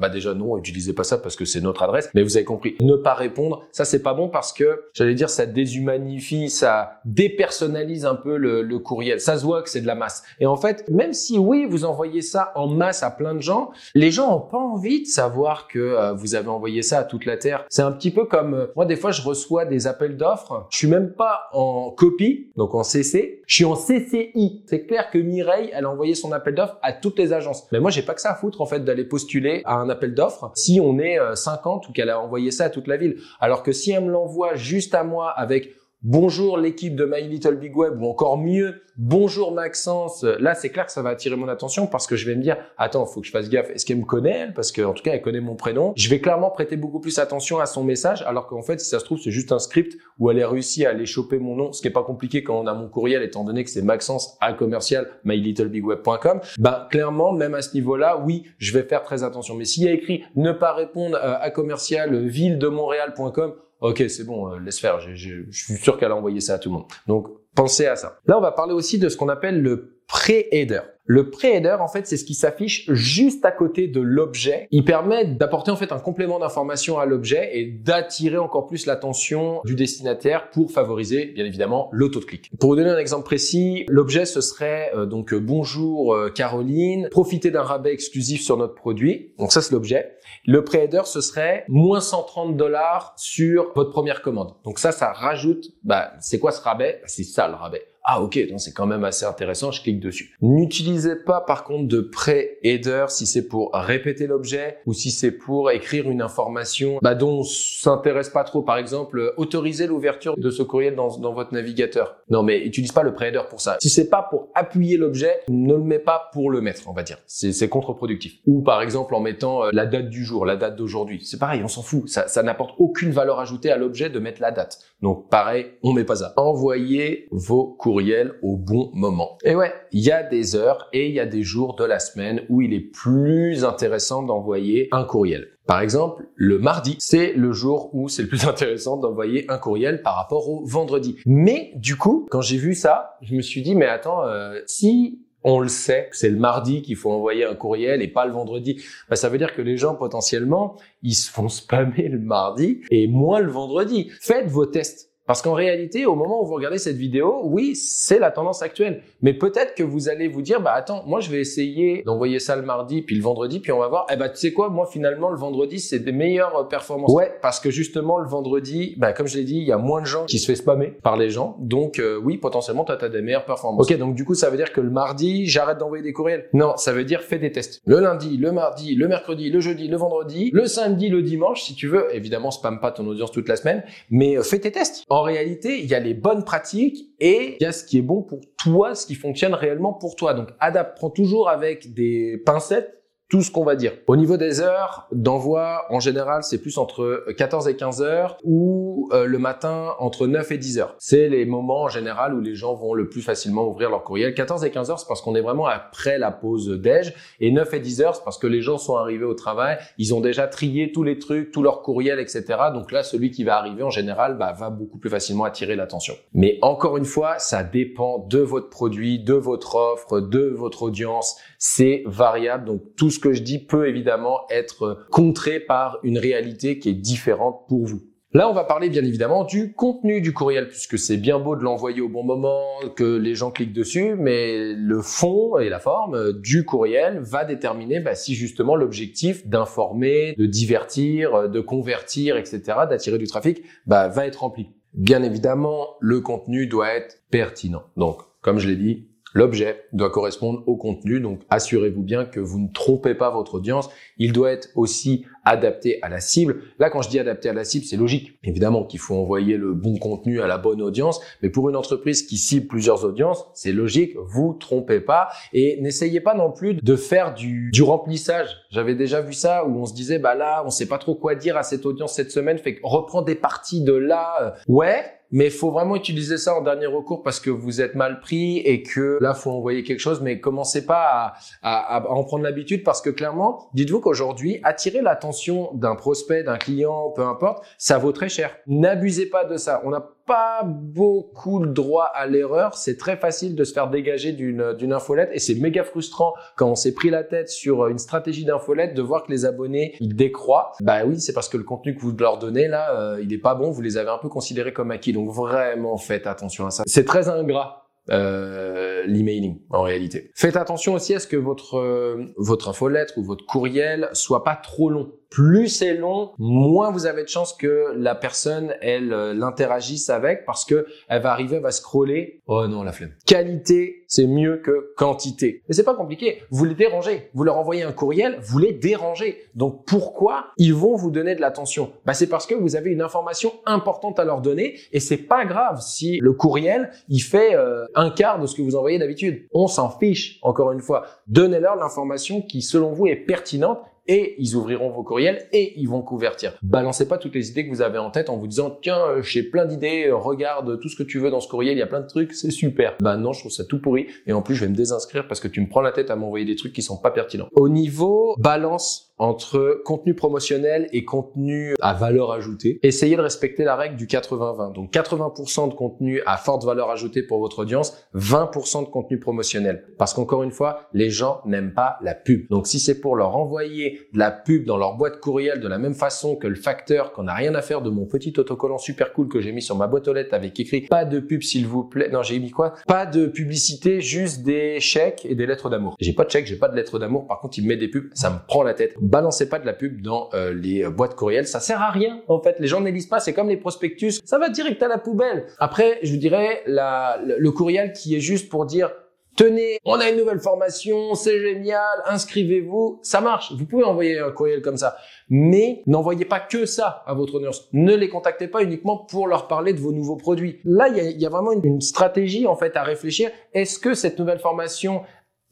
Bah 0.00 0.08
déjà 0.08 0.34
non, 0.34 0.56
utilisez 0.58 0.92
pas 0.92 1.04
ça 1.04 1.18
parce 1.18 1.36
que 1.36 1.44
c'est 1.44 1.60
notre 1.60 1.82
adresse, 1.82 2.10
mais 2.14 2.22
vous 2.22 2.36
avez 2.36 2.44
compris. 2.44 2.76
Ne 2.80 2.96
pas 2.96 3.14
répondre, 3.14 3.66
ça 3.72 3.84
c'est 3.84 4.02
pas 4.02 4.14
bon 4.14 4.28
parce 4.28 4.52
que 4.52 4.84
j'allais 4.92 5.14
dire 5.14 5.30
ça 5.30 5.46
déshumanifie, 5.46 6.50
ça 6.50 7.00
dépersonnalise 7.04 8.06
un 8.06 8.14
peu 8.14 8.36
le, 8.36 8.62
le 8.62 8.78
courriel. 8.78 9.20
Ça 9.20 9.38
se 9.38 9.44
voit 9.44 9.62
que 9.62 9.70
c'est 9.70 9.80
de 9.80 9.86
la 9.86 9.94
masse. 9.94 10.22
Et 10.40 10.46
en 10.46 10.56
fait, 10.56 10.88
même 10.88 11.12
si 11.12 11.38
oui, 11.38 11.66
vous 11.68 11.84
envoyez 11.84 12.22
ça 12.22 12.52
en 12.54 12.68
masse 12.68 13.02
à 13.02 13.10
plein 13.10 13.34
de 13.34 13.40
gens, 13.40 13.70
les 13.94 14.10
gens 14.10 14.36
ont 14.36 14.40
pas 14.40 14.58
envie 14.58 15.02
de 15.02 15.06
savoir 15.06 15.68
que 15.68 15.78
euh, 15.78 16.12
vous 16.12 16.34
avez 16.34 16.48
envoyé 16.48 16.82
ça 16.82 16.98
à 17.00 17.04
toute 17.04 17.26
la 17.26 17.36
terre. 17.36 17.64
C'est 17.68 17.82
un 17.82 17.92
petit 17.92 18.10
peu 18.10 18.26
comme 18.26 18.54
euh, 18.54 18.66
moi 18.76 18.86
des 18.86 18.96
fois 18.96 19.10
je 19.10 19.22
reçois 19.22 19.64
des 19.64 19.86
appels 19.86 20.16
d'offres, 20.16 20.66
je 20.70 20.78
suis 20.78 20.88
même 20.88 21.12
pas 21.12 21.48
en 21.52 21.90
copie, 21.90 22.50
donc 22.56 22.74
en 22.74 22.84
CC, 22.94 23.42
je 23.46 23.54
suis 23.54 23.64
en 23.64 23.74
CCI. 23.74 24.62
C'est 24.66 24.86
clair 24.86 25.10
que 25.10 25.18
Mireille, 25.18 25.70
elle 25.72 25.84
a 25.84 25.90
envoyé 25.90 26.14
son 26.14 26.30
appel 26.30 26.54
d'offres 26.54 26.78
à 26.80 26.92
toutes 26.92 27.18
les 27.18 27.32
agences. 27.32 27.66
Mais 27.72 27.80
moi 27.80 27.90
j'ai 27.90 28.02
pas 28.02 28.14
que 28.14 28.20
ça 28.20 28.30
à 28.30 28.34
foutre 28.36 28.60
en 28.60 28.66
fait 28.66 28.84
d'aller 28.84 29.04
postuler 29.04 29.62
à 29.64 29.74
un 29.74 29.88
appel 29.90 30.14
d'offres 30.14 30.52
si 30.54 30.80
on 30.80 30.98
est 31.00 31.18
50 31.34 31.84
euh, 31.84 31.88
ou 31.88 31.92
qu'elle 31.92 32.10
a 32.10 32.20
envoyé 32.20 32.52
ça 32.52 32.66
à 32.66 32.70
toute 32.70 32.86
la 32.86 32.96
ville. 32.96 33.16
Alors 33.40 33.64
que 33.64 33.72
si 33.72 33.90
elle 33.90 34.04
me 34.04 34.12
l'envoie 34.12 34.54
juste 34.54 34.94
à 34.94 35.02
moi 35.02 35.30
avec 35.30 35.74
bonjour 36.04 36.58
l'équipe 36.58 36.94
de 36.94 37.06
My 37.06 37.26
Little 37.26 37.56
Big 37.56 37.74
Web 37.74 38.00
ou 38.00 38.06
encore 38.06 38.36
mieux, 38.36 38.82
bonjour 38.98 39.52
Maxence. 39.52 40.22
Là, 40.22 40.54
c'est 40.54 40.68
clair 40.68 40.84
que 40.84 40.92
ça 40.92 41.00
va 41.00 41.08
attirer 41.08 41.34
mon 41.34 41.48
attention 41.48 41.86
parce 41.86 42.06
que 42.06 42.14
je 42.14 42.26
vais 42.26 42.36
me 42.36 42.42
dire, 42.42 42.58
attends, 42.76 43.06
faut 43.06 43.22
que 43.22 43.26
je 43.26 43.32
fasse 43.32 43.48
gaffe. 43.48 43.70
Est-ce 43.70 43.86
qu'elle 43.86 43.96
me 43.96 44.04
connaît 44.04 44.38
elle? 44.38 44.52
Parce 44.52 44.70
qu'en 44.70 44.92
tout 44.92 45.02
cas, 45.02 45.12
elle 45.14 45.22
connaît 45.22 45.40
mon 45.40 45.56
prénom. 45.56 45.94
Je 45.96 46.10
vais 46.10 46.20
clairement 46.20 46.50
prêter 46.50 46.76
beaucoup 46.76 47.00
plus 47.00 47.18
attention 47.18 47.58
à 47.58 47.64
son 47.64 47.84
message, 47.84 48.22
alors 48.26 48.46
qu'en 48.48 48.60
fait, 48.60 48.80
si 48.80 48.88
ça 48.88 48.98
se 48.98 49.04
trouve, 49.06 49.18
c'est 49.18 49.30
juste 49.30 49.50
un 49.50 49.58
script 49.58 49.96
où 50.18 50.30
elle 50.30 50.42
a 50.42 50.48
réussi 50.48 50.84
à 50.84 50.90
aller 50.90 51.06
choper 51.06 51.38
mon 51.38 51.56
nom, 51.56 51.72
ce 51.72 51.80
qui 51.80 51.88
est 51.88 51.92
pas 51.92 52.04
compliqué 52.04 52.44
quand 52.44 52.60
on 52.60 52.66
a 52.66 52.74
mon 52.74 52.88
courriel, 52.88 53.22
étant 53.22 53.42
donné 53.42 53.64
que 53.64 53.70
c'est 53.70 53.82
Maxence 53.82 54.36
à 54.42 54.52
commercial 54.52 55.08
mylittlebigweb.com. 55.24 56.40
Ben 56.58 56.86
clairement, 56.90 57.32
même 57.32 57.54
à 57.54 57.62
ce 57.62 57.72
niveau-là, 57.74 58.22
oui, 58.22 58.44
je 58.58 58.74
vais 58.74 58.82
faire 58.82 59.02
très 59.02 59.22
attention. 59.22 59.54
Mais 59.54 59.64
s'il 59.64 59.84
y 59.84 59.88
a 59.88 59.92
écrit 59.92 60.22
ne 60.36 60.52
pas 60.52 60.74
répondre 60.74 61.16
euh, 61.16 61.36
à 61.40 61.50
commercial 61.50 62.26
ville 62.26 62.58
de 62.58 62.68
Montréal.com, 62.68 63.54
ok, 63.84 64.04
c'est 64.08 64.24
bon, 64.24 64.50
euh, 64.50 64.58
laisse 64.60 64.80
faire. 64.80 64.98
Je, 64.98 65.44
suis 65.50 65.76
sûr 65.76 65.98
qu'elle 65.98 66.10
a 66.10 66.16
envoyé 66.16 66.40
ça 66.40 66.54
à 66.54 66.58
tout 66.58 66.70
le 66.70 66.76
monde. 66.76 66.86
Donc, 67.06 67.28
pensez 67.54 67.86
à 67.86 67.96
ça. 67.96 68.18
Là, 68.26 68.38
on 68.38 68.40
va 68.40 68.52
parler 68.52 68.72
aussi 68.72 68.98
de 68.98 69.08
ce 69.08 69.16
qu'on 69.16 69.28
appelle 69.28 69.60
le 69.60 69.93
pré-header. 70.14 70.80
Le 71.06 71.28
pré-header, 71.28 71.78
en 71.80 71.88
fait, 71.88 72.06
c'est 72.06 72.16
ce 72.16 72.24
qui 72.24 72.34
s'affiche 72.34 72.88
juste 72.92 73.44
à 73.44 73.50
côté 73.50 73.88
de 73.88 74.00
l'objet. 74.00 74.68
Il 74.70 74.84
permet 74.84 75.24
d'apporter 75.24 75.72
en 75.72 75.76
fait 75.76 75.90
un 75.90 75.98
complément 75.98 76.38
d'information 76.38 77.00
à 77.00 77.04
l'objet 77.04 77.50
et 77.58 77.66
d'attirer 77.66 78.38
encore 78.38 78.68
plus 78.68 78.86
l'attention 78.86 79.60
du 79.64 79.74
destinataire 79.74 80.50
pour 80.50 80.70
favoriser, 80.70 81.26
bien 81.26 81.44
évidemment, 81.44 81.88
l'auto-clic. 81.90 82.52
Pour 82.60 82.70
vous 82.70 82.76
donner 82.76 82.90
un 82.90 82.98
exemple 82.98 83.24
précis, 83.24 83.84
l'objet 83.88 84.24
ce 84.24 84.40
serait 84.40 84.92
euh, 84.94 85.04
donc 85.04 85.34
euh, 85.34 85.40
bonjour 85.40 86.16
Caroline, 86.32 87.08
profitez 87.10 87.50
d'un 87.50 87.62
rabais 87.62 87.92
exclusif 87.92 88.40
sur 88.40 88.56
notre 88.56 88.74
produit. 88.74 89.34
Donc 89.38 89.50
ça 89.50 89.62
c'est 89.62 89.72
l'objet. 89.72 90.14
Le 90.46 90.62
pré-header, 90.62 91.02
ce 91.06 91.20
serait 91.20 91.64
moins 91.68 92.00
130 92.00 92.56
dollars 92.56 93.14
sur 93.16 93.72
votre 93.74 93.90
première 93.90 94.22
commande. 94.22 94.54
Donc 94.64 94.78
ça, 94.78 94.92
ça 94.92 95.12
rajoute, 95.12 95.72
bah, 95.82 96.12
c'est 96.20 96.38
quoi 96.38 96.52
ce 96.52 96.62
rabais? 96.62 97.00
Bah, 97.02 97.08
c'est 97.08 97.24
ça 97.24 97.48
le 97.48 97.54
rabais 97.54 97.82
ah 98.06 98.20
ok, 98.20 98.38
donc 98.50 98.60
c'est 98.60 98.74
quand 98.74 98.84
même 98.86 99.02
assez 99.02 99.24
intéressant, 99.24 99.70
je 99.70 99.80
clique 99.80 99.98
dessus. 99.98 100.36
N'utilisez 100.42 101.16
pas 101.16 101.40
par 101.40 101.64
contre 101.64 101.88
de 101.88 102.00
pré-header 102.00 103.06
si 103.08 103.26
c'est 103.26 103.48
pour 103.48 103.70
répéter 103.72 104.26
l'objet 104.26 104.78
ou 104.84 104.92
si 104.92 105.10
c'est 105.10 105.30
pour 105.30 105.70
écrire 105.70 106.10
une 106.10 106.20
information 106.20 106.98
bah, 107.00 107.14
dont 107.14 107.38
on 107.38 107.42
s'intéresse 107.44 108.28
pas 108.28 108.44
trop. 108.44 108.60
Par 108.60 108.76
exemple, 108.76 109.32
autoriser 109.38 109.86
l'ouverture 109.86 110.36
de 110.36 110.50
ce 110.50 110.62
courriel 110.62 110.96
dans, 110.96 111.16
dans, 111.16 111.32
votre 111.32 111.54
navigateur. 111.54 112.18
Non 112.28 112.42
mais 112.42 112.60
utilise 112.60 112.92
pas 112.92 113.02
le 113.02 113.14
pré-header 113.14 113.44
pour 113.48 113.62
ça. 113.62 113.78
Si 113.80 113.88
c'est 113.88 114.10
pas 114.10 114.26
pour 114.28 114.50
appuyer 114.54 114.98
l'objet, 114.98 115.40
ne 115.48 115.72
le 115.72 115.82
mets 115.82 115.98
pas 115.98 116.28
pour 116.34 116.50
le 116.50 116.60
mettre, 116.60 116.82
on 116.88 116.92
va 116.92 117.04
dire. 117.04 117.18
C'est 117.26 117.68
contre-productif. 117.70 118.34
Ou 118.46 118.60
par 118.60 118.82
exemple 118.82 119.14
en 119.14 119.20
mettant 119.20 119.64
euh, 119.64 119.70
la 119.72 119.86
date 119.86 120.10
du 120.10 120.24
jour, 120.26 120.44
la 120.44 120.56
date 120.56 120.76
d'aujourd'hui. 120.76 121.24
C'est 121.24 121.38
pareil, 121.38 121.62
on 121.64 121.68
s'en 121.68 121.82
fout. 121.82 122.06
Ça, 122.10 122.28
ça 122.28 122.42
n'apporte 122.42 122.74
aucune 122.78 123.12
valeur 123.12 123.40
ajoutée 123.40 123.70
à 123.70 123.78
l'objet 123.78 124.10
de 124.10 124.18
mettre 124.18 124.42
la 124.42 124.50
date. 124.50 124.80
Donc 125.00 125.30
pareil, 125.30 125.66
on 125.82 125.94
met 125.94 126.04
pas 126.04 126.16
ça. 126.16 126.34
Envoyez 126.36 127.28
vos 127.30 127.64
courriels 127.64 127.93
au 128.42 128.56
bon 128.56 128.90
moment. 128.94 129.38
Et 129.44 129.54
ouais, 129.54 129.72
il 129.92 130.00
y 130.00 130.10
a 130.10 130.22
des 130.22 130.56
heures 130.56 130.88
et 130.92 131.08
il 131.08 131.14
y 131.14 131.20
a 131.20 131.26
des 131.26 131.42
jours 131.42 131.76
de 131.76 131.84
la 131.84 131.98
semaine 131.98 132.42
où 132.48 132.60
il 132.60 132.72
est 132.72 132.80
plus 132.80 133.64
intéressant 133.64 134.22
d'envoyer 134.22 134.88
un 134.92 135.04
courriel. 135.04 135.48
Par 135.66 135.80
exemple, 135.80 136.24
le 136.34 136.58
mardi, 136.58 136.96
c'est 136.98 137.32
le 137.32 137.52
jour 137.52 137.90
où 137.94 138.08
c'est 138.08 138.22
le 138.22 138.28
plus 138.28 138.44
intéressant 138.48 138.96
d'envoyer 138.96 139.44
un 139.48 139.58
courriel 139.58 140.02
par 140.02 140.16
rapport 140.16 140.48
au 140.48 140.64
vendredi. 140.64 141.16
Mais 141.24 141.72
du 141.76 141.96
coup, 141.96 142.26
quand 142.30 142.40
j'ai 142.40 142.56
vu 142.56 142.74
ça, 142.74 143.16
je 143.22 143.34
me 143.34 143.42
suis 143.42 143.62
dit, 143.62 143.74
mais 143.74 143.86
attends, 143.86 144.24
euh, 144.24 144.58
si 144.66 145.20
on 145.44 145.60
le 145.60 145.68
sait, 145.68 146.08
c'est 146.12 146.30
le 146.30 146.38
mardi 146.38 146.82
qu'il 146.82 146.96
faut 146.96 147.12
envoyer 147.12 147.44
un 147.44 147.54
courriel 147.54 148.02
et 148.02 148.08
pas 148.08 148.26
le 148.26 148.32
vendredi. 148.32 148.82
Bah, 149.08 149.16
ça 149.16 149.28
veut 149.28 149.38
dire 149.38 149.54
que 149.54 149.62
les 149.62 149.76
gens 149.76 149.94
potentiellement, 149.94 150.76
ils 151.02 151.14
se 151.14 151.30
font 151.30 151.48
spammer 151.48 152.08
le 152.08 152.18
mardi 152.18 152.80
et 152.90 153.06
moins 153.06 153.40
le 153.40 153.50
vendredi. 153.50 154.10
Faites 154.20 154.48
vos 154.48 154.66
tests. 154.66 155.13
Parce 155.26 155.40
qu'en 155.40 155.54
réalité, 155.54 156.04
au 156.04 156.14
moment 156.14 156.42
où 156.42 156.46
vous 156.46 156.54
regardez 156.54 156.76
cette 156.76 156.96
vidéo, 156.96 157.40
oui, 157.44 157.74
c'est 157.76 158.18
la 158.18 158.30
tendance 158.30 158.60
actuelle. 158.60 159.02
Mais 159.22 159.32
peut-être 159.32 159.74
que 159.74 159.82
vous 159.82 160.10
allez 160.10 160.28
vous 160.28 160.42
dire, 160.42 160.60
bah 160.60 160.72
attends, 160.74 161.02
moi 161.06 161.20
je 161.20 161.30
vais 161.30 161.40
essayer 161.40 162.02
d'envoyer 162.04 162.38
ça 162.38 162.56
le 162.56 162.62
mardi, 162.62 163.00
puis 163.00 163.16
le 163.16 163.22
vendredi, 163.22 163.60
puis 163.60 163.72
on 163.72 163.78
va 163.78 163.88
voir. 163.88 164.06
Eh 164.12 164.16
bah 164.16 164.28
tu 164.28 164.36
sais 164.36 164.52
quoi, 164.52 164.68
moi 164.68 164.86
finalement 164.86 165.30
le 165.30 165.38
vendredi 165.38 165.80
c'est 165.80 165.98
des 165.98 166.12
meilleures 166.12 166.56
euh, 166.56 166.64
performances. 166.64 167.10
Ouais, 167.10 167.32
parce 167.40 167.58
que 167.58 167.70
justement 167.70 168.18
le 168.18 168.28
vendredi, 168.28 168.94
bah 168.98 169.14
comme 169.14 169.26
je 169.26 169.38
l'ai 169.38 169.44
dit, 169.44 169.56
il 169.56 169.66
y 169.66 169.72
a 169.72 169.78
moins 169.78 170.02
de 170.02 170.06
gens 170.06 170.26
qui 170.26 170.38
se 170.38 170.46
fait 170.46 170.56
spammer 170.56 170.88
par 171.02 171.16
les 171.16 171.30
gens. 171.30 171.56
Donc 171.58 171.98
euh, 171.98 172.20
oui, 172.22 172.36
potentiellement 172.36 172.84
toi 172.84 173.02
as 173.02 173.08
des 173.08 173.22
meilleures 173.22 173.46
performances. 173.46 173.90
Ok, 173.90 173.96
donc 173.98 174.14
du 174.14 174.26
coup 174.26 174.34
ça 174.34 174.50
veut 174.50 174.58
dire 174.58 174.72
que 174.72 174.82
le 174.82 174.90
mardi, 174.90 175.46
j'arrête 175.46 175.78
d'envoyer 175.78 176.02
des 176.02 176.12
courriels? 176.12 176.48
Non, 176.52 176.74
ça 176.76 176.92
veut 176.92 177.04
dire 177.04 177.22
fais 177.22 177.38
des 177.38 177.50
tests. 177.50 177.80
Le 177.86 177.98
lundi, 178.00 178.36
le 178.36 178.52
mardi, 178.52 178.94
le 178.94 179.08
mercredi, 179.08 179.48
le 179.48 179.60
jeudi, 179.60 179.88
le 179.88 179.96
vendredi, 179.96 180.50
le 180.52 180.66
samedi, 180.66 181.08
le 181.08 181.22
dimanche, 181.22 181.62
si 181.62 181.74
tu 181.74 181.88
veux. 181.88 182.14
Évidemment, 182.14 182.50
spam 182.50 182.78
pas 182.78 182.90
ton 182.90 183.06
audience 183.06 183.32
toute 183.32 183.48
la 183.48 183.56
semaine, 183.56 183.82
mais 184.10 184.36
euh, 184.36 184.42
fais 184.42 184.58
tes 184.58 184.70
tests. 184.70 185.04
En 185.14 185.22
réalité, 185.22 185.78
il 185.78 185.86
y 185.86 185.94
a 185.94 186.00
les 186.00 186.12
bonnes 186.12 186.42
pratiques 186.42 187.14
et 187.20 187.56
il 187.60 187.62
y 187.62 187.66
a 187.66 187.70
ce 187.70 187.84
qui 187.84 187.98
est 187.98 188.02
bon 188.02 188.22
pour 188.22 188.40
toi, 188.56 188.96
ce 188.96 189.06
qui 189.06 189.14
fonctionne 189.14 189.54
réellement 189.54 189.92
pour 189.92 190.16
toi. 190.16 190.34
Donc, 190.34 190.48
adapte, 190.58 190.96
prends 190.96 191.08
toujours 191.08 191.48
avec 191.48 191.94
des 191.94 192.42
pincettes 192.44 193.03
tout 193.30 193.42
ce 193.42 193.50
qu'on 193.50 193.64
va 193.64 193.74
dire. 193.74 193.92
Au 194.06 194.16
niveau 194.16 194.36
des 194.36 194.60
heures 194.60 195.08
d'envoi, 195.10 195.86
en 195.90 195.98
général, 195.98 196.42
c'est 196.42 196.60
plus 196.60 196.76
entre 196.76 197.24
14 197.36 197.68
et 197.68 197.76
15 197.76 198.02
heures 198.02 198.36
ou 198.44 199.08
euh, 199.12 199.24
le 199.24 199.38
matin 199.38 199.94
entre 199.98 200.26
9 200.26 200.52
et 200.52 200.58
10 200.58 200.78
heures. 200.78 200.94
C'est 200.98 201.28
les 201.28 201.46
moments 201.46 201.82
en 201.82 201.88
général 201.88 202.34
où 202.34 202.40
les 202.40 202.54
gens 202.54 202.74
vont 202.74 202.92
le 202.92 203.08
plus 203.08 203.22
facilement 203.22 203.66
ouvrir 203.66 203.88
leur 203.88 204.04
courriel. 204.04 204.34
14 204.34 204.64
et 204.64 204.70
15 204.70 204.90
heures, 204.90 204.98
c'est 204.98 205.08
parce 205.08 205.22
qu'on 205.22 205.34
est 205.34 205.40
vraiment 205.40 205.66
après 205.66 206.18
la 206.18 206.30
pause 206.30 206.68
déj 206.68 207.14
et 207.40 207.50
9 207.50 207.72
et 207.74 207.80
10 207.80 208.02
heures, 208.02 208.16
c'est 208.16 208.24
parce 208.24 208.38
que 208.38 208.46
les 208.46 208.60
gens 208.60 208.76
sont 208.76 208.96
arrivés 208.96 209.24
au 209.24 209.34
travail, 209.34 209.78
ils 209.96 210.14
ont 210.14 210.20
déjà 210.20 210.46
trié 210.46 210.92
tous 210.92 211.02
les 211.02 211.18
trucs, 211.18 211.50
tous 211.50 211.62
leurs 211.62 211.82
courriels, 211.82 212.20
etc. 212.20 212.44
Donc 212.74 212.92
là, 212.92 213.02
celui 213.02 213.30
qui 213.30 213.42
va 213.42 213.56
arriver 213.56 213.82
en 213.82 213.90
général 213.90 214.36
bah, 214.36 214.52
va 214.52 214.68
beaucoup 214.68 214.98
plus 214.98 215.10
facilement 215.10 215.44
attirer 215.44 215.76
l'attention. 215.76 216.14
Mais 216.34 216.58
encore 216.60 216.98
une 216.98 217.04
fois, 217.06 217.38
ça 217.38 217.64
dépend 217.64 218.18
de 218.18 218.38
votre 218.38 218.68
produit, 218.68 219.18
de 219.18 219.34
votre 219.34 219.76
offre, 219.76 220.20
de 220.20 220.52
votre 220.54 220.82
audience. 220.82 221.36
C'est 221.58 222.02
variable. 222.06 222.66
Donc 222.66 222.82
tout 222.96 223.10
ce 223.14 223.18
que 223.18 223.32
je 223.32 223.42
dis 223.42 223.58
peut 223.58 223.88
évidemment 223.88 224.40
être 224.50 225.06
contré 225.10 225.60
par 225.60 225.98
une 226.02 226.18
réalité 226.18 226.78
qui 226.78 226.90
est 226.90 226.94
différente 226.94 227.64
pour 227.68 227.86
vous. 227.86 228.02
Là, 228.36 228.50
on 228.50 228.52
va 228.52 228.64
parler 228.64 228.88
bien 228.88 229.04
évidemment 229.04 229.44
du 229.44 229.74
contenu 229.74 230.20
du 230.20 230.32
courriel, 230.32 230.66
puisque 230.66 230.98
c'est 230.98 231.16
bien 231.16 231.38
beau 231.38 231.54
de 231.54 231.62
l'envoyer 231.62 232.00
au 232.00 232.08
bon 232.08 232.24
moment, 232.24 232.64
que 232.96 233.16
les 233.16 233.36
gens 233.36 233.52
cliquent 233.52 233.72
dessus, 233.72 234.16
mais 234.16 234.72
le 234.74 235.00
fond 235.02 235.56
et 235.58 235.68
la 235.68 235.78
forme 235.78 236.32
du 236.32 236.64
courriel 236.64 237.20
va 237.20 237.44
déterminer 237.44 238.00
bah, 238.00 238.16
si 238.16 238.34
justement 238.34 238.74
l'objectif 238.74 239.46
d'informer, 239.46 240.34
de 240.36 240.46
divertir, 240.46 241.48
de 241.48 241.60
convertir, 241.60 242.36
etc., 242.36 242.60
d'attirer 242.90 243.18
du 243.18 243.28
trafic, 243.28 243.62
bah, 243.86 244.08
va 244.08 244.26
être 244.26 244.40
rempli. 244.40 244.66
Bien 244.94 245.22
évidemment, 245.22 245.90
le 246.00 246.20
contenu 246.20 246.66
doit 246.66 246.92
être 246.92 247.18
pertinent. 247.30 247.84
Donc, 247.96 248.18
comme 248.40 248.58
je 248.58 248.66
l'ai 248.66 248.76
dit, 248.76 249.06
L'objet 249.34 249.84
doit 249.92 250.10
correspondre 250.10 250.62
au 250.66 250.76
contenu, 250.76 251.20
donc 251.20 251.40
assurez-vous 251.50 252.02
bien 252.02 252.24
que 252.24 252.38
vous 252.38 252.60
ne 252.60 252.68
trompez 252.68 253.16
pas 253.16 253.30
votre 253.30 253.56
audience. 253.56 253.90
Il 254.16 254.32
doit 254.32 254.52
être 254.52 254.68
aussi 254.76 255.26
adapté 255.44 255.98
à 256.02 256.08
la 256.08 256.20
cible. 256.20 256.62
Là, 256.78 256.88
quand 256.88 257.02
je 257.02 257.10
dis 257.10 257.18
adapté 257.18 257.48
à 257.48 257.52
la 257.52 257.64
cible, 257.64 257.84
c'est 257.84 257.96
logique. 257.96 258.38
Évidemment 258.44 258.84
qu'il 258.84 259.00
faut 259.00 259.16
envoyer 259.16 259.56
le 259.56 259.74
bon 259.74 259.98
contenu 259.98 260.40
à 260.40 260.46
la 260.46 260.56
bonne 260.56 260.80
audience, 260.80 261.20
mais 261.42 261.50
pour 261.50 261.68
une 261.68 261.74
entreprise 261.74 262.22
qui 262.22 262.36
cible 262.36 262.68
plusieurs 262.68 263.04
audiences, 263.04 263.44
c'est 263.54 263.72
logique, 263.72 264.14
vous 264.24 264.56
trompez 264.58 265.00
pas 265.00 265.30
et 265.52 265.80
n'essayez 265.80 266.20
pas 266.20 266.34
non 266.34 266.52
plus 266.52 266.74
de 266.74 266.96
faire 266.96 267.34
du, 267.34 267.72
remplissage. 267.82 268.56
J'avais 268.70 268.94
déjà 268.94 269.20
vu 269.20 269.32
ça 269.32 269.66
où 269.66 269.80
on 269.80 269.84
se 269.84 269.94
disait, 269.94 270.18
bah 270.18 270.34
là, 270.36 270.62
on 270.64 270.70
sait 270.70 270.86
pas 270.86 270.98
trop 270.98 271.16
quoi 271.16 271.34
dire 271.34 271.56
à 271.56 271.64
cette 271.64 271.84
audience 271.84 272.14
cette 272.14 272.30
semaine, 272.30 272.56
fait 272.58 272.76
que 272.76 272.80
reprends 272.84 273.20
des 273.20 273.34
parties 273.34 273.82
de 273.82 273.92
là. 273.92 274.54
Ouais, 274.68 275.04
mais 275.34 275.46
il 275.46 275.50
faut 275.50 275.72
vraiment 275.72 275.96
utiliser 275.96 276.38
ça 276.38 276.54
en 276.54 276.60
dernier 276.60 276.86
recours 276.86 277.24
parce 277.24 277.40
que 277.40 277.50
vous 277.50 277.80
êtes 277.80 277.96
mal 277.96 278.20
pris 278.20 278.58
et 278.58 278.84
que 278.84 279.18
là 279.20 279.34
faut 279.34 279.50
envoyer 279.50 279.82
quelque 279.82 279.98
chose. 279.98 280.20
Mais 280.22 280.38
commencez 280.38 280.86
pas 280.86 281.34
à, 281.60 281.96
à, 281.96 282.08
en 282.08 282.22
prendre 282.22 282.44
l'habitude 282.44 282.84
parce 282.84 283.02
que 283.02 283.10
clairement 283.10 283.68
dites-vous 283.74 284.00
qu'aujourd'hui 284.00 284.60
attirer 284.62 285.02
l'attention 285.02 285.70
d'un 285.74 285.96
prospect 285.96 286.44
d'un 286.44 286.56
client 286.56 287.10
peu 287.10 287.22
importe 287.22 287.66
ça 287.78 287.98
vaut 287.98 288.12
très 288.12 288.28
cher. 288.28 288.56
N'abusez 288.68 289.26
pas 289.26 289.44
de 289.44 289.56
ça 289.56 289.82
pas 290.26 290.62
beaucoup 290.64 291.60
le 291.60 291.70
droit 291.70 292.10
à 292.14 292.26
l'erreur. 292.26 292.74
C'est 292.74 292.96
très 292.96 293.16
facile 293.16 293.54
de 293.54 293.64
se 293.64 293.72
faire 293.72 293.90
dégager 293.90 294.32
d'une 294.32 294.72
d'une 294.74 294.92
infolette 294.92 295.30
et 295.32 295.38
c'est 295.38 295.54
méga 295.54 295.84
frustrant 295.84 296.34
quand 296.56 296.70
on 296.70 296.74
s'est 296.74 296.94
pris 296.94 297.10
la 297.10 297.24
tête 297.24 297.48
sur 297.48 297.86
une 297.88 297.98
stratégie 297.98 298.44
d'infolette 298.44 298.94
de 298.94 299.02
voir 299.02 299.24
que 299.24 299.32
les 299.32 299.44
abonnés 299.44 299.96
ils 300.00 300.14
décroient. 300.14 300.72
Bah 300.80 301.04
oui, 301.04 301.20
c'est 301.20 301.32
parce 301.32 301.48
que 301.48 301.56
le 301.56 301.64
contenu 301.64 301.94
que 301.94 302.00
vous 302.00 302.14
leur 302.16 302.38
donnez 302.38 302.68
là, 302.68 302.98
euh, 302.98 303.20
il 303.22 303.32
est 303.32 303.38
pas 303.38 303.54
bon. 303.54 303.70
Vous 303.70 303.82
les 303.82 303.96
avez 303.96 304.10
un 304.10 304.18
peu 304.18 304.28
considérés 304.28 304.72
comme 304.72 304.90
acquis. 304.90 305.12
Donc 305.12 305.30
vraiment 305.30 305.96
faites 305.96 306.26
attention 306.26 306.66
à 306.66 306.70
ça. 306.70 306.84
C'est 306.86 307.04
très 307.04 307.28
ingrat 307.28 307.84
euh, 308.10 309.04
l'emailing 309.06 309.60
en 309.70 309.82
réalité. 309.82 310.30
Faites 310.34 310.56
attention 310.56 310.92
aussi 310.92 311.14
à 311.14 311.20
ce 311.20 311.26
que 311.26 311.36
votre 311.36 311.78
euh, 311.78 312.34
votre 312.36 312.68
infolettre 312.68 313.16
ou 313.16 313.24
votre 313.24 313.46
courriel 313.46 314.10
soit 314.12 314.44
pas 314.44 314.56
trop 314.56 314.90
long 314.90 315.12
plus 315.34 315.66
c'est 315.66 315.94
long, 315.94 316.30
moins 316.38 316.92
vous 316.92 317.06
avez 317.06 317.24
de 317.24 317.28
chances 317.28 317.52
que 317.54 317.92
la 317.96 318.14
personne, 318.14 318.72
elle, 318.80 319.12
euh, 319.12 319.34
l'interagisse 319.34 320.08
avec 320.08 320.44
parce 320.46 320.64
que 320.64 320.86
elle 321.08 321.22
va 321.22 321.32
arriver, 321.32 321.56
elle 321.56 321.62
va 321.62 321.72
scroller. 321.72 322.40
Oh 322.46 322.68
non, 322.68 322.84
la 322.84 322.92
flemme. 322.92 323.10
Qualité, 323.26 324.04
c'est 324.06 324.28
mieux 324.28 324.58
que 324.58 324.92
quantité. 324.96 325.64
Mais 325.68 325.74
c'est 325.74 325.82
pas 325.82 325.96
compliqué. 325.96 326.42
Vous 326.50 326.64
les 326.64 326.76
dérangez. 326.76 327.30
Vous 327.34 327.42
leur 327.42 327.58
envoyez 327.58 327.82
un 327.82 327.90
courriel, 327.90 328.38
vous 328.42 328.60
les 328.60 328.72
dérangez. 328.72 329.42
Donc 329.56 329.84
pourquoi 329.86 330.52
ils 330.56 330.72
vont 330.72 330.94
vous 330.94 331.10
donner 331.10 331.34
de 331.34 331.40
l'attention? 331.40 331.90
Bah 332.06 332.14
c'est 332.14 332.28
parce 332.28 332.46
que 332.46 332.54
vous 332.54 332.76
avez 332.76 332.90
une 332.90 333.02
information 333.02 333.52
importante 333.66 334.20
à 334.20 334.24
leur 334.24 334.40
donner 334.40 334.78
et 334.92 335.00
c'est 335.00 335.16
pas 335.16 335.44
grave 335.44 335.80
si 335.80 336.18
le 336.18 336.32
courriel 336.32 336.92
il 337.08 337.20
fait 337.20 337.56
euh, 337.56 337.86
un 337.96 338.10
quart 338.10 338.38
de 338.38 338.46
ce 338.46 338.54
que 338.54 338.62
vous 338.62 338.76
envoyez 338.76 339.00
d'habitude. 339.00 339.48
On 339.52 339.66
s'en 339.66 339.90
fiche. 339.90 340.38
Encore 340.42 340.70
une 340.70 340.80
fois, 340.80 341.06
donnez-leur 341.26 341.74
l'information 341.74 342.40
qui 342.40 342.62
selon 342.62 342.92
vous 342.92 343.08
est 343.08 343.16
pertinente 343.16 343.80
et 344.06 344.34
ils 344.38 344.54
ouvriront 344.56 344.90
vos 344.90 345.02
courriels 345.02 345.48
et 345.52 345.78
ils 345.78 345.88
vont 345.88 346.02
convertir. 346.02 346.58
Balancez 346.62 347.08
pas 347.08 347.18
toutes 347.18 347.34
les 347.34 347.50
idées 347.50 347.64
que 347.64 347.70
vous 347.70 347.82
avez 347.82 347.98
en 347.98 348.10
tête 348.10 348.28
en 348.28 348.36
vous 348.36 348.46
disant 348.46 348.76
tiens 348.82 348.98
euh, 348.98 349.22
j'ai 349.22 349.42
plein 349.42 349.64
d'idées, 349.64 350.06
euh, 350.08 350.16
regarde 350.16 350.80
tout 350.80 350.88
ce 350.88 350.96
que 350.96 351.02
tu 351.02 351.18
veux 351.18 351.30
dans 351.30 351.40
ce 351.40 351.48
courriel, 351.48 351.76
il 351.76 351.80
y 351.80 351.82
a 351.82 351.86
plein 351.86 352.00
de 352.00 352.06
trucs, 352.06 352.32
c'est 352.32 352.50
super. 352.50 352.96
Bah 353.00 353.16
non, 353.16 353.32
je 353.32 353.40
trouve 353.40 353.52
ça 353.52 353.64
tout 353.64 353.80
pourri 353.80 354.06
et 354.26 354.32
en 354.32 354.42
plus 354.42 354.54
je 354.54 354.64
vais 354.64 354.70
me 354.70 354.76
désinscrire 354.76 355.26
parce 355.28 355.40
que 355.40 355.48
tu 355.48 355.60
me 355.60 355.68
prends 355.68 355.80
la 355.80 355.92
tête 355.92 356.10
à 356.10 356.16
m'envoyer 356.16 356.44
des 356.44 356.56
trucs 356.56 356.72
qui 356.72 356.82
sont 356.82 356.98
pas 356.98 357.10
pertinents. 357.10 357.48
Au 357.52 357.68
niveau 357.68 358.34
balance 358.38 359.14
entre 359.18 359.80
contenu 359.84 360.14
promotionnel 360.14 360.88
et 360.92 361.04
contenu 361.04 361.74
à 361.80 361.94
valeur 361.94 362.32
ajoutée. 362.32 362.80
Essayez 362.82 363.16
de 363.16 363.20
respecter 363.20 363.64
la 363.64 363.76
règle 363.76 363.96
du 363.96 364.06
80-20. 364.06 364.74
Donc 364.74 364.92
80% 364.92 365.70
de 365.70 365.74
contenu 365.74 366.20
à 366.26 366.36
forte 366.36 366.64
valeur 366.64 366.90
ajoutée 366.90 367.22
pour 367.22 367.38
votre 367.38 367.60
audience, 367.60 367.96
20% 368.14 368.86
de 368.86 368.88
contenu 368.88 369.18
promotionnel. 369.18 369.84
Parce 369.98 370.14
qu'encore 370.14 370.42
une 370.42 370.50
fois, 370.50 370.88
les 370.92 371.10
gens 371.10 371.40
n'aiment 371.46 371.74
pas 371.74 371.96
la 372.02 372.14
pub. 372.14 372.48
Donc 372.48 372.66
si 372.66 372.80
c'est 372.80 373.00
pour 373.00 373.16
leur 373.16 373.36
envoyer 373.36 373.93
de 374.12 374.18
la 374.18 374.30
pub 374.30 374.64
dans 374.64 374.76
leur 374.76 374.96
boîte 374.96 375.20
courriel 375.20 375.60
de 375.60 375.68
la 375.68 375.78
même 375.78 375.94
façon 375.94 376.36
que 376.36 376.46
le 376.46 376.54
facteur 376.54 377.12
qu'on 377.12 377.24
n'a 377.24 377.34
rien 377.34 377.54
à 377.54 377.62
faire 377.62 377.82
de 377.82 377.90
mon 377.90 378.06
petit 378.06 378.34
autocollant 378.38 378.78
super 378.78 379.12
cool 379.12 379.28
que 379.28 379.40
j'ai 379.40 379.52
mis 379.52 379.62
sur 379.62 379.76
ma 379.76 379.86
boîte 379.86 380.08
aux 380.08 380.12
lettres 380.12 380.34
avec 380.34 380.58
écrit 380.58 380.82
pas 380.82 381.04
de 381.04 381.20
pub 381.20 381.42
s'il 381.42 381.66
vous 381.66 381.84
plaît. 381.84 382.08
Non, 382.10 382.22
j'ai 382.22 382.38
mis 382.38 382.50
quoi? 382.50 382.74
Pas 382.86 383.06
de 383.06 383.26
publicité, 383.26 384.00
juste 384.00 384.42
des 384.42 384.80
chèques 384.80 385.24
et 385.24 385.34
des 385.34 385.46
lettres 385.46 385.70
d'amour. 385.70 385.96
J'ai 386.00 386.12
pas 386.12 386.24
de 386.24 386.30
chèques, 386.30 386.46
j'ai 386.46 386.56
pas 386.56 386.68
de 386.68 386.76
lettres 386.76 386.98
d'amour. 386.98 387.26
Par 387.26 387.38
contre, 387.40 387.58
il 387.58 387.66
met 387.66 387.76
des 387.76 387.88
pubs, 387.88 388.10
ça 388.14 388.30
me 388.30 388.36
prend 388.46 388.62
la 388.62 388.74
tête 388.74 388.94
balancez 389.00 389.48
pas 389.48 389.58
de 389.58 389.66
la 389.66 389.72
pub 389.72 390.00
dans 390.00 390.28
euh, 390.34 390.52
les 390.52 390.88
boîtes 390.88 391.14
courriels, 391.14 391.46
ça 391.46 391.60
sert 391.60 391.80
à 391.80 391.90
rien 391.90 392.20
en 392.28 392.40
fait. 392.40 392.56
Les 392.58 392.66
gens 392.66 392.80
ne 392.80 392.90
lisent 392.90 393.06
pas, 393.06 393.20
c'est 393.20 393.32
comme 393.32 393.48
les 393.48 393.56
prospectus, 393.56 394.20
ça 394.24 394.38
va 394.38 394.48
direct 394.48 394.82
à 394.82 394.88
la 394.88 394.98
poubelle. 394.98 395.46
Après, 395.58 395.98
je 396.02 396.12
vous 396.12 396.18
dirais 396.18 396.62
la, 396.66 397.20
le 397.24 397.50
courriel 397.52 397.92
qui 397.92 398.16
est 398.16 398.20
juste 398.20 398.48
pour 398.48 398.66
dire 398.66 398.90
Tenez, 399.36 399.78
on 399.84 399.94
a 399.94 400.10
une 400.10 400.16
nouvelle 400.16 400.38
formation, 400.38 401.14
c'est 401.14 401.40
génial, 401.40 402.02
inscrivez-vous, 402.06 403.00
ça 403.02 403.20
marche. 403.20 403.52
Vous 403.52 403.66
pouvez 403.66 403.82
envoyer 403.82 404.20
un 404.20 404.30
courriel 404.30 404.62
comme 404.62 404.76
ça. 404.76 404.96
Mais 405.28 405.82
n'envoyez 405.86 406.24
pas 406.24 406.38
que 406.38 406.66
ça 406.66 407.02
à 407.06 407.14
votre 407.14 407.34
audience. 407.34 407.68
Ne 407.72 407.96
les 407.96 408.08
contactez 408.08 408.46
pas 408.46 408.62
uniquement 408.62 408.96
pour 408.96 409.26
leur 409.26 409.48
parler 409.48 409.72
de 409.72 409.80
vos 409.80 409.92
nouveaux 409.92 410.16
produits. 410.16 410.60
Là, 410.64 410.88
il 410.88 411.20
y 411.20 411.26
a, 411.26 411.30
vraiment 411.30 411.50
une, 411.50 411.80
stratégie 411.80 412.46
en 412.46 412.54
fait 412.54 412.76
à 412.76 412.84
réfléchir. 412.84 413.30
Est-ce 413.52 413.80
que 413.80 413.94
cette 413.94 414.18
nouvelle 414.20 414.38
formation, 414.38 415.02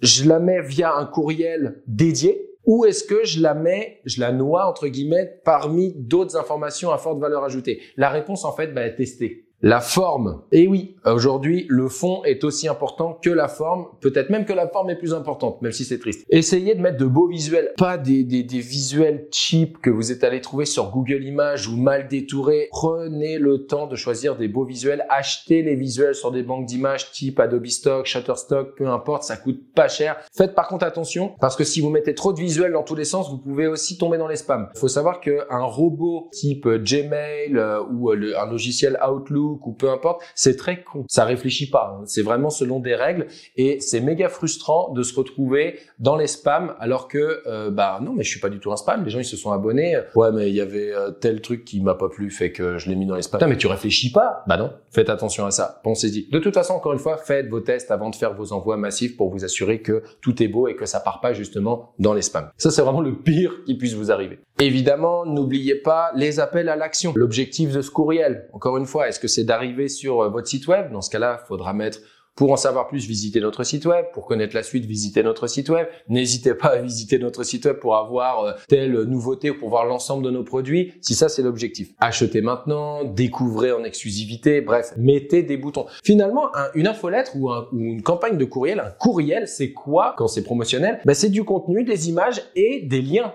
je 0.00 0.28
la 0.28 0.38
mets 0.38 0.62
via 0.62 0.94
un 0.94 1.06
courriel 1.06 1.82
dédié 1.88 2.50
ou 2.64 2.84
est-ce 2.84 3.02
que 3.02 3.24
je 3.24 3.40
la 3.40 3.54
mets, 3.54 4.00
je 4.04 4.20
la 4.20 4.30
noie 4.30 4.68
entre 4.68 4.86
guillemets 4.86 5.40
parmi 5.44 5.94
d'autres 5.96 6.36
informations 6.36 6.92
à 6.92 6.98
forte 6.98 7.18
valeur 7.18 7.42
ajoutée? 7.42 7.80
La 7.96 8.10
réponse 8.10 8.44
en 8.44 8.52
fait 8.52 8.68
va 8.68 8.82
être 8.82 8.96
testée. 8.96 9.48
La 9.64 9.80
forme. 9.80 10.42
Et 10.50 10.66
oui, 10.66 10.96
aujourd'hui, 11.04 11.66
le 11.68 11.86
fond 11.86 12.24
est 12.24 12.42
aussi 12.42 12.66
important 12.66 13.16
que 13.22 13.30
la 13.30 13.46
forme. 13.46 13.86
Peut-être 14.00 14.28
même 14.28 14.44
que 14.44 14.52
la 14.52 14.66
forme 14.66 14.90
est 14.90 14.96
plus 14.96 15.14
importante, 15.14 15.62
même 15.62 15.70
si 15.70 15.84
c'est 15.84 16.00
triste. 16.00 16.26
Essayez 16.30 16.74
de 16.74 16.80
mettre 16.80 16.96
de 16.98 17.04
beaux 17.04 17.28
visuels, 17.28 17.72
pas 17.78 17.96
des, 17.96 18.24
des, 18.24 18.42
des, 18.42 18.58
visuels 18.58 19.28
cheap 19.30 19.78
que 19.80 19.88
vous 19.88 20.10
êtes 20.10 20.24
allé 20.24 20.40
trouver 20.40 20.64
sur 20.64 20.90
Google 20.90 21.22
Images 21.22 21.68
ou 21.68 21.76
mal 21.76 22.08
détourés. 22.08 22.70
Prenez 22.72 23.38
le 23.38 23.66
temps 23.66 23.86
de 23.86 23.94
choisir 23.94 24.36
des 24.36 24.48
beaux 24.48 24.64
visuels. 24.64 25.06
Achetez 25.08 25.62
les 25.62 25.76
visuels 25.76 26.16
sur 26.16 26.32
des 26.32 26.42
banques 26.42 26.66
d'images 26.66 27.12
type 27.12 27.38
Adobe 27.38 27.66
Stock, 27.66 28.04
Shutterstock, 28.04 28.74
peu 28.76 28.88
importe, 28.88 29.22
ça 29.22 29.36
coûte 29.36 29.60
pas 29.76 29.86
cher. 29.86 30.16
Faites 30.36 30.56
par 30.56 30.66
contre 30.66 30.84
attention, 30.84 31.36
parce 31.40 31.54
que 31.54 31.62
si 31.62 31.80
vous 31.80 31.90
mettez 31.90 32.16
trop 32.16 32.32
de 32.32 32.40
visuels 32.40 32.72
dans 32.72 32.82
tous 32.82 32.96
les 32.96 33.04
sens, 33.04 33.30
vous 33.30 33.38
pouvez 33.38 33.68
aussi 33.68 33.96
tomber 33.96 34.18
dans 34.18 34.26
les 34.26 34.34
spams. 34.34 34.70
Il 34.74 34.80
faut 34.80 34.88
savoir 34.88 35.20
qu'un 35.20 35.62
robot 35.62 36.30
type 36.32 36.66
Gmail 36.66 37.56
euh, 37.56 37.80
ou 37.92 38.10
euh, 38.10 38.32
un 38.36 38.50
logiciel 38.50 38.98
Outlook 39.08 39.51
ou 39.64 39.72
peu 39.72 39.90
importe, 39.90 40.22
c'est 40.34 40.56
très 40.56 40.82
con. 40.82 41.04
Ça 41.08 41.24
réfléchit 41.24 41.70
pas. 41.70 41.98
Hein. 41.98 42.04
C'est 42.06 42.22
vraiment 42.22 42.50
selon 42.50 42.80
des 42.80 42.94
règles 42.94 43.26
et 43.56 43.80
c'est 43.80 44.00
méga 44.00 44.28
frustrant 44.28 44.92
de 44.92 45.02
se 45.02 45.14
retrouver 45.14 45.78
dans 45.98 46.16
les 46.16 46.26
spams 46.26 46.74
alors 46.78 47.08
que 47.08 47.42
euh, 47.46 47.70
bah 47.70 48.00
non 48.02 48.12
mais 48.12 48.24
je 48.24 48.30
suis 48.30 48.40
pas 48.40 48.48
du 48.48 48.58
tout 48.58 48.72
un 48.72 48.76
spam. 48.76 49.04
Les 49.04 49.10
gens 49.10 49.18
ils 49.18 49.24
se 49.24 49.36
sont 49.36 49.52
abonnés. 49.52 49.98
Ouais 50.14 50.30
mais 50.32 50.48
il 50.48 50.54
y 50.54 50.60
avait 50.60 50.92
euh, 50.92 51.10
tel 51.10 51.40
truc 51.40 51.64
qui 51.64 51.80
m'a 51.80 51.94
pas 51.94 52.08
plu 52.08 52.30
fait 52.30 52.52
que 52.52 52.78
je 52.78 52.88
l'ai 52.88 52.96
mis 52.96 53.06
dans 53.06 53.14
les 53.14 53.22
spams. 53.22 53.38
Putain 53.38 53.48
mais 53.48 53.56
tu 53.56 53.66
réfléchis 53.66 54.12
pas 54.12 54.44
Bah 54.46 54.56
non. 54.56 54.72
Faites 54.90 55.10
attention 55.10 55.46
à 55.46 55.50
ça. 55.50 55.80
Pensez-y. 55.82 56.28
De 56.30 56.38
toute 56.38 56.54
façon 56.54 56.74
encore 56.74 56.92
une 56.92 56.98
fois 56.98 57.16
faites 57.16 57.48
vos 57.48 57.60
tests 57.60 57.90
avant 57.90 58.10
de 58.10 58.16
faire 58.16 58.34
vos 58.34 58.52
envois 58.52 58.76
massifs 58.76 59.16
pour 59.16 59.30
vous 59.30 59.44
assurer 59.44 59.80
que 59.80 60.02
tout 60.20 60.42
est 60.42 60.48
beau 60.48 60.68
et 60.68 60.76
que 60.76 60.86
ça 60.86 61.00
part 61.00 61.20
pas 61.20 61.32
justement 61.32 61.92
dans 61.98 62.14
les 62.14 62.22
spams. 62.22 62.50
Ça 62.56 62.70
c'est 62.70 62.82
vraiment 62.82 63.00
le 63.00 63.14
pire 63.14 63.52
qui 63.64 63.76
puisse 63.76 63.94
vous 63.94 64.10
arriver. 64.10 64.40
Évidemment 64.60 65.24
n'oubliez 65.26 65.74
pas 65.74 66.10
les 66.14 66.40
appels 66.40 66.68
à 66.68 66.76
l'action. 66.76 67.12
L'objectif 67.16 67.72
de 67.72 67.82
ce 67.82 67.90
courriel. 67.90 68.48
Encore 68.52 68.76
une 68.76 68.86
fois 68.86 69.08
est-ce 69.08 69.20
que 69.20 69.28
c'est 69.28 69.41
d'arriver 69.44 69.88
sur 69.88 70.20
euh, 70.20 70.28
votre 70.28 70.46
site 70.46 70.66
web. 70.68 70.92
Dans 70.92 71.02
ce 71.02 71.10
cas-là, 71.10 71.40
il 71.42 71.46
faudra 71.46 71.72
mettre 71.72 71.98
pour 72.34 72.50
en 72.50 72.56
savoir 72.56 72.88
plus, 72.88 73.06
visitez 73.06 73.40
notre 73.40 73.62
site 73.62 73.84
web. 73.84 74.06
Pour 74.14 74.24
connaître 74.24 74.54
la 74.54 74.62
suite, 74.62 74.86
visitez 74.86 75.22
notre 75.22 75.46
site 75.48 75.68
web. 75.68 75.86
N'hésitez 76.08 76.54
pas 76.54 76.68
à 76.68 76.76
visiter 76.78 77.18
notre 77.18 77.42
site 77.42 77.66
web 77.66 77.76
pour 77.76 77.94
avoir 77.94 78.44
euh, 78.44 78.52
telle 78.68 79.02
nouveauté 79.02 79.50
ou 79.50 79.58
pour 79.58 79.68
voir 79.68 79.84
l'ensemble 79.84 80.24
de 80.24 80.30
nos 80.30 80.42
produits. 80.42 80.94
Si 81.02 81.14
ça, 81.14 81.28
c'est 81.28 81.42
l'objectif. 81.42 81.90
Achetez 82.00 82.40
maintenant, 82.40 83.04
découvrez 83.04 83.72
en 83.72 83.84
exclusivité. 83.84 84.62
Bref, 84.62 84.94
mettez 84.96 85.42
des 85.42 85.58
boutons. 85.58 85.86
Finalement, 86.02 86.50
une 86.74 86.86
infolettre 86.86 87.36
ou, 87.36 87.50
ou, 87.50 87.66
une 87.72 88.02
campagne 88.02 88.38
de 88.38 88.44
courriel, 88.46 88.80
un 88.80 88.90
courriel, 88.90 89.46
c'est 89.46 89.72
quoi 89.72 90.14
quand 90.16 90.26
c'est 90.26 90.42
promotionnel? 90.42 91.00
Ben, 91.04 91.14
C'est 91.14 91.28
du 91.28 91.44
contenu, 91.44 91.84
des 91.84 92.08
images 92.08 92.42
et 92.54 92.80
des 92.80 93.02
liens 93.02 93.34